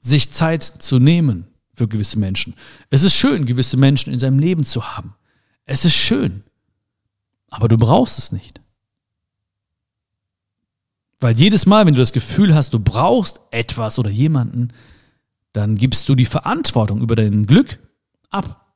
sich 0.00 0.30
Zeit 0.30 0.62
zu 0.62 0.98
nehmen, 0.98 1.46
für 1.78 1.88
gewisse 1.88 2.18
Menschen. 2.18 2.54
Es 2.90 3.02
ist 3.02 3.14
schön, 3.14 3.46
gewisse 3.46 3.76
Menschen 3.76 4.12
in 4.12 4.18
seinem 4.18 4.38
Leben 4.38 4.64
zu 4.64 4.84
haben. 4.96 5.14
Es 5.64 5.84
ist 5.84 5.94
schön. 5.94 6.42
Aber 7.50 7.68
du 7.68 7.78
brauchst 7.78 8.18
es 8.18 8.32
nicht. 8.32 8.60
Weil 11.20 11.38
jedes 11.38 11.66
Mal, 11.66 11.86
wenn 11.86 11.94
du 11.94 12.00
das 12.00 12.12
Gefühl 12.12 12.54
hast, 12.54 12.74
du 12.74 12.78
brauchst 12.78 13.40
etwas 13.50 13.98
oder 13.98 14.10
jemanden, 14.10 14.68
dann 15.52 15.76
gibst 15.76 16.08
du 16.08 16.14
die 16.14 16.26
Verantwortung 16.26 17.00
über 17.00 17.16
dein 17.16 17.46
Glück 17.46 17.78
ab 18.30 18.74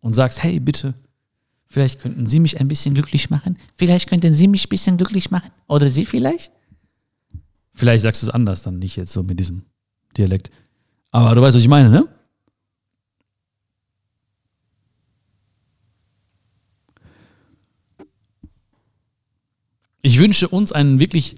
und 0.00 0.12
sagst, 0.12 0.42
hey, 0.42 0.60
bitte, 0.60 0.94
vielleicht 1.66 2.00
könnten 2.00 2.26
Sie 2.26 2.38
mich 2.38 2.60
ein 2.60 2.68
bisschen 2.68 2.94
glücklich 2.94 3.30
machen. 3.30 3.58
Vielleicht 3.76 4.08
könnten 4.08 4.32
Sie 4.32 4.46
mich 4.46 4.66
ein 4.66 4.68
bisschen 4.68 4.96
glücklich 4.96 5.30
machen. 5.30 5.50
Oder 5.66 5.88
Sie 5.88 6.04
vielleicht? 6.04 6.52
Vielleicht 7.78 8.02
sagst 8.02 8.22
du 8.22 8.26
es 8.26 8.30
anders, 8.30 8.64
dann 8.64 8.80
nicht 8.80 8.96
jetzt 8.96 9.12
so 9.12 9.22
mit 9.22 9.38
diesem 9.38 9.62
Dialekt. 10.16 10.50
Aber 11.12 11.32
du 11.36 11.40
weißt, 11.40 11.56
was 11.56 11.62
ich 11.62 11.68
meine, 11.68 11.90
ne? 11.90 12.08
Ich 20.02 20.18
wünsche 20.18 20.48
uns 20.48 20.72
ein 20.72 20.98
wirklich 20.98 21.36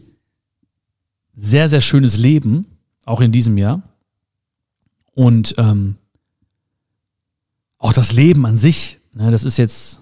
sehr, 1.36 1.68
sehr 1.68 1.82
schönes 1.82 2.16
Leben, 2.16 2.78
auch 3.04 3.20
in 3.20 3.32
diesem 3.32 3.58
Jahr. 3.58 3.82
Und 5.12 5.54
ähm, 5.58 5.98
auch 7.76 7.92
das 7.92 8.12
Leben 8.12 8.46
an 8.46 8.56
sich, 8.56 8.98
ne, 9.12 9.30
das 9.30 9.44
ist 9.44 9.58
jetzt. 9.58 10.00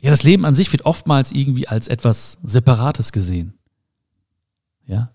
Ja, 0.00 0.10
das 0.10 0.22
Leben 0.22 0.44
an 0.44 0.54
sich 0.54 0.72
wird 0.72 0.86
oftmals 0.86 1.32
irgendwie 1.32 1.68
als 1.68 1.88
etwas 1.88 2.38
Separates 2.42 3.12
gesehen. 3.12 3.54
Ja, 4.86 5.10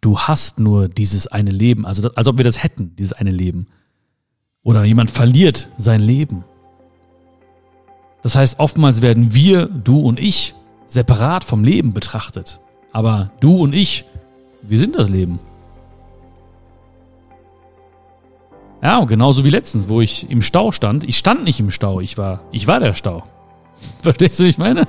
du 0.00 0.18
hast 0.18 0.58
nur 0.58 0.88
dieses 0.88 1.26
eine 1.26 1.50
Leben, 1.50 1.86
also 1.86 2.10
als 2.14 2.28
ob 2.28 2.38
wir 2.38 2.44
das 2.44 2.62
hätten, 2.62 2.94
dieses 2.96 3.12
eine 3.12 3.30
Leben. 3.30 3.66
Oder 4.62 4.84
jemand 4.84 5.10
verliert 5.10 5.68
sein 5.76 6.00
Leben. 6.00 6.44
Das 8.22 8.34
heißt, 8.34 8.58
oftmals 8.58 9.02
werden 9.02 9.32
wir, 9.32 9.66
du 9.66 10.00
und 10.00 10.18
ich, 10.18 10.54
separat 10.86 11.44
vom 11.44 11.64
Leben 11.64 11.94
betrachtet. 11.94 12.60
Aber 12.92 13.30
du 13.40 13.56
und 13.56 13.72
ich, 13.72 14.04
wir 14.62 14.78
sind 14.78 14.96
das 14.96 15.08
Leben. 15.08 15.38
Ja, 18.82 19.04
genauso 19.04 19.44
wie 19.44 19.50
letztens, 19.50 19.88
wo 19.88 20.00
ich 20.00 20.30
im 20.30 20.42
Stau 20.42 20.70
stand. 20.72 21.04
Ich 21.04 21.18
stand 21.18 21.44
nicht 21.44 21.58
im 21.58 21.70
Stau, 21.70 22.00
ich 22.00 22.16
war, 22.16 22.40
ich 22.52 22.66
war 22.66 22.80
der 22.80 22.94
Stau. 22.94 23.24
Verstehst 24.02 24.38
du, 24.38 24.44
wie 24.44 24.48
ich 24.48 24.58
meine? 24.58 24.86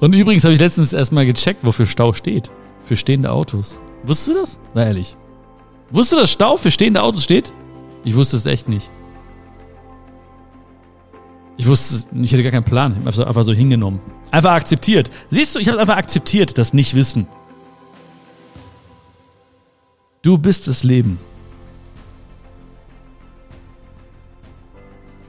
Und 0.00 0.12
übrigens 0.12 0.44
habe 0.44 0.54
ich 0.54 0.60
letztens 0.60 0.92
erstmal 0.92 1.24
gecheckt, 1.24 1.64
wofür 1.64 1.86
Stau 1.86 2.12
steht. 2.12 2.50
Für 2.84 2.96
stehende 2.96 3.30
Autos. 3.30 3.78
Wusstest 4.02 4.28
du 4.28 4.34
das? 4.34 4.58
Na 4.74 4.84
ehrlich. 4.84 5.16
Wusstest 5.90 6.12
du, 6.12 6.20
dass 6.20 6.30
Stau 6.30 6.56
für 6.56 6.70
stehende 6.70 7.02
Autos 7.02 7.24
steht? 7.24 7.52
Ich 8.04 8.14
wusste 8.14 8.36
es 8.36 8.44
echt 8.44 8.68
nicht. 8.68 8.90
Ich 11.56 11.66
wusste 11.66 11.94
es, 11.94 12.08
ich 12.12 12.32
hatte 12.32 12.42
gar 12.42 12.52
keinen 12.52 12.64
Plan. 12.64 12.96
Ich 13.00 13.16
habe 13.16 13.26
einfach 13.26 13.44
so 13.44 13.52
hingenommen. 13.52 14.00
Einfach 14.30 14.52
akzeptiert. 14.52 15.10
Siehst 15.30 15.54
du, 15.54 15.60
ich 15.60 15.68
habe 15.68 15.78
einfach 15.78 15.96
akzeptiert, 15.96 16.58
das 16.58 16.74
Nicht-Wissen. 16.74 17.26
Du 20.20 20.36
bist 20.36 20.66
das 20.66 20.82
Leben. 20.82 21.18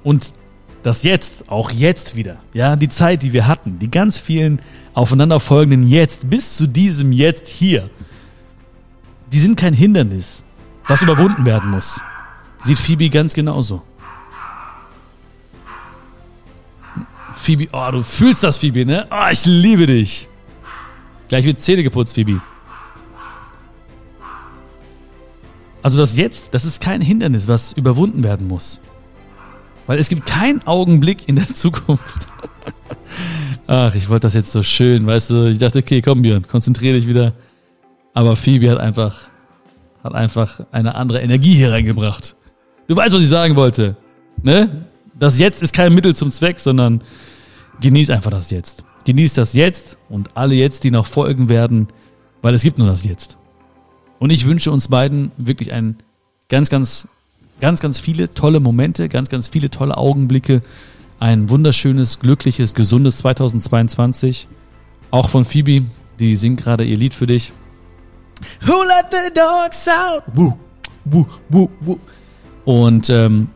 Und 0.05 0.35
das 0.83 1.01
Jetzt, 1.01 1.49
auch 1.49 1.71
jetzt 1.71 2.15
wieder, 2.15 2.37
ja, 2.53 2.75
die 2.75 2.89
Zeit, 2.89 3.23
die 3.23 3.33
wir 3.33 3.47
hatten, 3.47 3.79
die 3.79 3.89
ganz 3.89 4.19
vielen 4.19 4.61
aufeinanderfolgenden 4.93 5.89
Jetzt, 5.89 6.29
bis 6.29 6.55
zu 6.55 6.67
diesem 6.67 7.11
Jetzt 7.11 7.47
hier, 7.47 7.89
die 9.33 9.39
sind 9.39 9.57
kein 9.57 9.73
Hindernis, 9.73 10.43
was 10.87 11.01
überwunden 11.01 11.43
werden 11.43 11.71
muss. 11.71 11.99
Sieht 12.59 12.77
Phoebe 12.77 13.09
ganz 13.09 13.33
genauso. 13.33 13.81
Phoebe, 17.33 17.67
oh, 17.73 17.91
du 17.91 18.03
fühlst 18.03 18.43
das, 18.43 18.59
Phoebe, 18.59 18.85
ne? 18.85 19.07
Oh, 19.09 19.31
ich 19.31 19.43
liebe 19.47 19.87
dich. 19.87 20.29
Gleich 21.29 21.45
wird 21.45 21.61
Zähne 21.61 21.81
geputzt, 21.81 22.13
Phoebe. 22.13 22.39
Also 25.81 25.97
das 25.97 26.15
Jetzt, 26.15 26.53
das 26.53 26.63
ist 26.63 26.79
kein 26.79 27.01
Hindernis, 27.01 27.47
was 27.47 27.73
überwunden 27.73 28.23
werden 28.23 28.47
muss. 28.47 28.81
Weil 29.87 29.99
es 29.99 30.09
gibt 30.09 30.25
keinen 30.25 30.65
Augenblick 30.65 31.27
in 31.27 31.35
der 31.35 31.47
Zukunft. 31.47 32.27
Ach, 33.67 33.93
ich 33.95 34.09
wollte 34.09 34.27
das 34.27 34.33
jetzt 34.33 34.51
so 34.51 34.63
schön, 34.63 35.05
weißt 35.05 35.29
du. 35.29 35.45
Ich 35.51 35.57
dachte, 35.57 35.79
okay, 35.79 36.01
komm, 36.01 36.21
Björn, 36.21 36.47
konzentriere 36.47 36.95
dich 36.95 37.07
wieder 37.07 37.33
aber 38.15 38.35
Phoebe 38.35 38.71
hat 38.71 38.79
einfach, 38.79 39.29
hat 40.03 40.15
einfach 40.15 40.61
eine 40.71 40.95
andere 40.95 41.21
Energie 41.21 41.53
hier 41.53 41.71
reingebracht. 41.71 42.35
Du 42.87 42.95
weißt, 42.95 43.13
was 43.13 43.21
ich 43.21 43.27
sagen 43.27 43.55
wollte. 43.55 43.97
Ne? 44.41 44.85
Das 45.19 45.37
Jetzt 45.37 45.61
ist 45.61 45.73
kein 45.73 45.93
Mittel 45.93 46.15
zum 46.15 46.31
Zweck, 46.31 46.59
sondern 46.59 47.01
genieß 47.81 48.09
einfach 48.09 48.31
das 48.31 48.49
Jetzt. 48.51 48.85
Genieß 49.05 49.33
das 49.33 49.53
Jetzt 49.53 49.97
und 50.09 50.35
alle 50.35 50.55
Jetzt, 50.55 50.85
die 50.85 50.91
noch 50.91 51.05
folgen 51.05 51.49
werden, 51.49 51.89
weil 52.41 52.53
es 52.53 52.63
gibt 52.63 52.77
nur 52.77 52.87
das 52.87 53.03
Jetzt. 53.03 53.37
Und 54.17 54.29
ich 54.29 54.45
wünsche 54.45 54.71
uns 54.71 54.87
beiden 54.87 55.31
wirklich 55.37 55.73
ein 55.73 55.97
ganz, 56.47 56.69
ganz, 56.69 57.09
ganz, 57.59 57.79
ganz 57.79 57.99
viele 57.99 58.33
tolle 58.33 58.59
Momente, 58.59 59.09
ganz, 59.09 59.29
ganz 59.29 59.47
viele 59.47 59.69
tolle 59.69 59.97
Augenblicke, 59.97 60.61
ein 61.19 61.49
wunderschönes, 61.49 62.19
glückliches, 62.19 62.73
gesundes 62.73 63.17
2022. 63.17 64.47
Auch 65.11 65.29
von 65.29 65.45
Phoebe, 65.45 65.85
die 66.19 66.35
singt 66.35 66.61
gerade 66.61 66.83
ihr 66.83 66.97
Lied 66.97 67.13
für 67.13 67.27
dich. 67.27 67.53
Who 68.61 68.83
let 68.83 69.05
the 69.11 69.33
dogs 69.33 69.87
out? 69.87 70.23
Woo, 70.33 70.53
woo, 71.05 71.25
woo, 71.49 71.69
woo. 71.81 71.99
Und 72.65 73.09
ähm, 73.09 73.49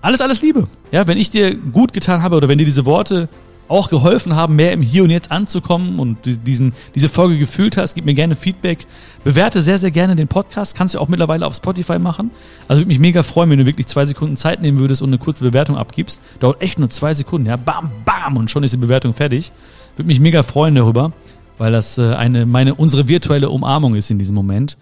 alles, 0.00 0.20
alles 0.20 0.42
Liebe. 0.42 0.68
Ja, 0.90 1.06
wenn 1.06 1.18
ich 1.18 1.30
dir 1.30 1.54
gut 1.54 1.92
getan 1.92 2.22
habe 2.22 2.36
oder 2.36 2.48
wenn 2.48 2.58
dir 2.58 2.64
diese 2.64 2.84
Worte 2.84 3.28
auch 3.68 3.90
geholfen 3.90 4.34
haben, 4.34 4.56
mehr 4.56 4.72
im 4.72 4.82
Hier 4.82 5.04
und 5.04 5.10
Jetzt 5.10 5.30
anzukommen 5.30 5.98
und 5.98 6.18
diesen, 6.46 6.72
diese 6.94 7.08
Folge 7.08 7.38
gefühlt 7.38 7.76
hast, 7.76 7.94
gib 7.94 8.04
mir 8.04 8.14
gerne 8.14 8.34
Feedback. 8.34 8.86
Bewerte 9.24 9.62
sehr, 9.62 9.78
sehr 9.78 9.90
gerne 9.90 10.16
den 10.16 10.28
Podcast. 10.28 10.74
Kannst 10.74 10.94
du 10.94 10.98
auch 10.98 11.08
mittlerweile 11.08 11.46
auf 11.46 11.54
Spotify 11.54 11.98
machen. 11.98 12.30
Also 12.66 12.80
würde 12.80 12.88
mich 12.88 12.98
mega 12.98 13.22
freuen, 13.22 13.50
wenn 13.50 13.58
du 13.58 13.66
wirklich 13.66 13.86
zwei 13.86 14.06
Sekunden 14.06 14.36
Zeit 14.36 14.62
nehmen 14.62 14.78
würdest 14.78 15.02
und 15.02 15.10
eine 15.10 15.18
kurze 15.18 15.44
Bewertung 15.44 15.76
abgibst. 15.76 16.20
Dauert 16.40 16.62
echt 16.62 16.78
nur 16.78 16.90
zwei 16.90 17.14
Sekunden, 17.14 17.46
ja. 17.46 17.56
Bam, 17.56 17.90
bam 18.04 18.36
und 18.36 18.50
schon 18.50 18.64
ist 18.64 18.72
die 18.72 18.78
Bewertung 18.78 19.12
fertig. 19.12 19.52
Würde 19.96 20.08
mich 20.08 20.20
mega 20.20 20.42
freuen 20.42 20.74
darüber, 20.74 21.12
weil 21.58 21.72
das 21.72 21.98
äh, 21.98 22.14
eine, 22.14 22.46
meine, 22.46 22.74
unsere 22.74 23.08
virtuelle 23.08 23.50
Umarmung 23.50 23.94
ist 23.94 24.10
in 24.10 24.18
diesem 24.18 24.34
Moment. 24.34 24.78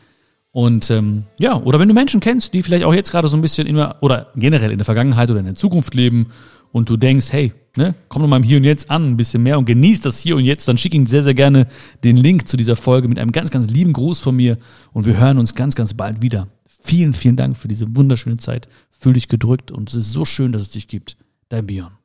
Und 0.53 0.91
ähm, 0.91 1.25
ja, 1.39 1.57
oder 1.57 1.79
wenn 1.79 1.89
du 1.89 1.93
Menschen 1.93 2.21
kennst, 2.21 2.55
die 2.55 2.63
vielleicht 2.63 2.85
auch 2.85 2.95
jetzt 2.95 3.11
gerade 3.11 3.29
so 3.29 3.37
ein 3.37 3.43
bisschen 3.43 3.67
immer 3.67 3.97
oder 4.01 4.29
generell 4.37 4.71
in 4.71 4.79
der 4.79 4.87
Vergangenheit 4.87 5.31
oder 5.31 5.41
in 5.41 5.45
der 5.45 5.55
Zukunft 5.55 5.93
leben 5.95 6.29
und 6.73 6.89
du 6.89 6.97
denkst, 6.97 7.27
hey, 7.31 7.53
ne, 7.77 7.95
komm 8.09 8.23
doch 8.23 8.29
mal 8.29 8.37
im 8.37 8.43
Hier 8.43 8.59
und 8.59 8.65
Jetzt 8.65 8.91
an, 8.91 9.11
ein 9.11 9.17
bisschen 9.17 9.43
mehr 9.43 9.59
und 9.59 9.65
genieß 9.65 10.01
das 10.01 10.19
Hier 10.19 10.37
und 10.37 10.45
Jetzt, 10.45 10.69
dann 10.69 10.79
schick 10.79 10.95
ihnen 10.95 11.07
sehr, 11.07 11.23
sehr 11.23 11.35
gerne 11.35 11.67
den 12.05 12.17
Link 12.17 12.49
zu 12.49 12.57
dieser 12.57 12.77
Folge 12.77 13.09
mit 13.09 13.19
einem 13.19 13.33
ganz, 13.33 13.51
ganz 13.51 13.69
lieben 13.69 13.93
Gruß 13.93 14.21
von 14.21 14.37
mir 14.37 14.59
und 14.93 15.07
wir 15.07 15.19
hören 15.19 15.39
uns 15.39 15.55
ganz, 15.55 15.75
ganz 15.75 15.95
bald 15.95 16.23
wieder. 16.23 16.49
Vielen, 16.83 17.15
vielen 17.15 17.37
Dank 17.37 17.57
für 17.57 17.69
diese 17.69 17.97
wunderschöne 17.97 18.37
Zeit. 18.37 18.69
Fühl 18.99 19.15
dich 19.15 19.29
gedrückt 19.29 19.71
und 19.71 19.91
es 19.91 19.97
ist 19.97 20.13
so 20.13 20.25
schön, 20.25 20.53
dass 20.53 20.63
es 20.63 20.71
dich 20.71 20.89
gibt. 20.89 21.17
Dein 21.49 21.67
Björn. 21.67 21.96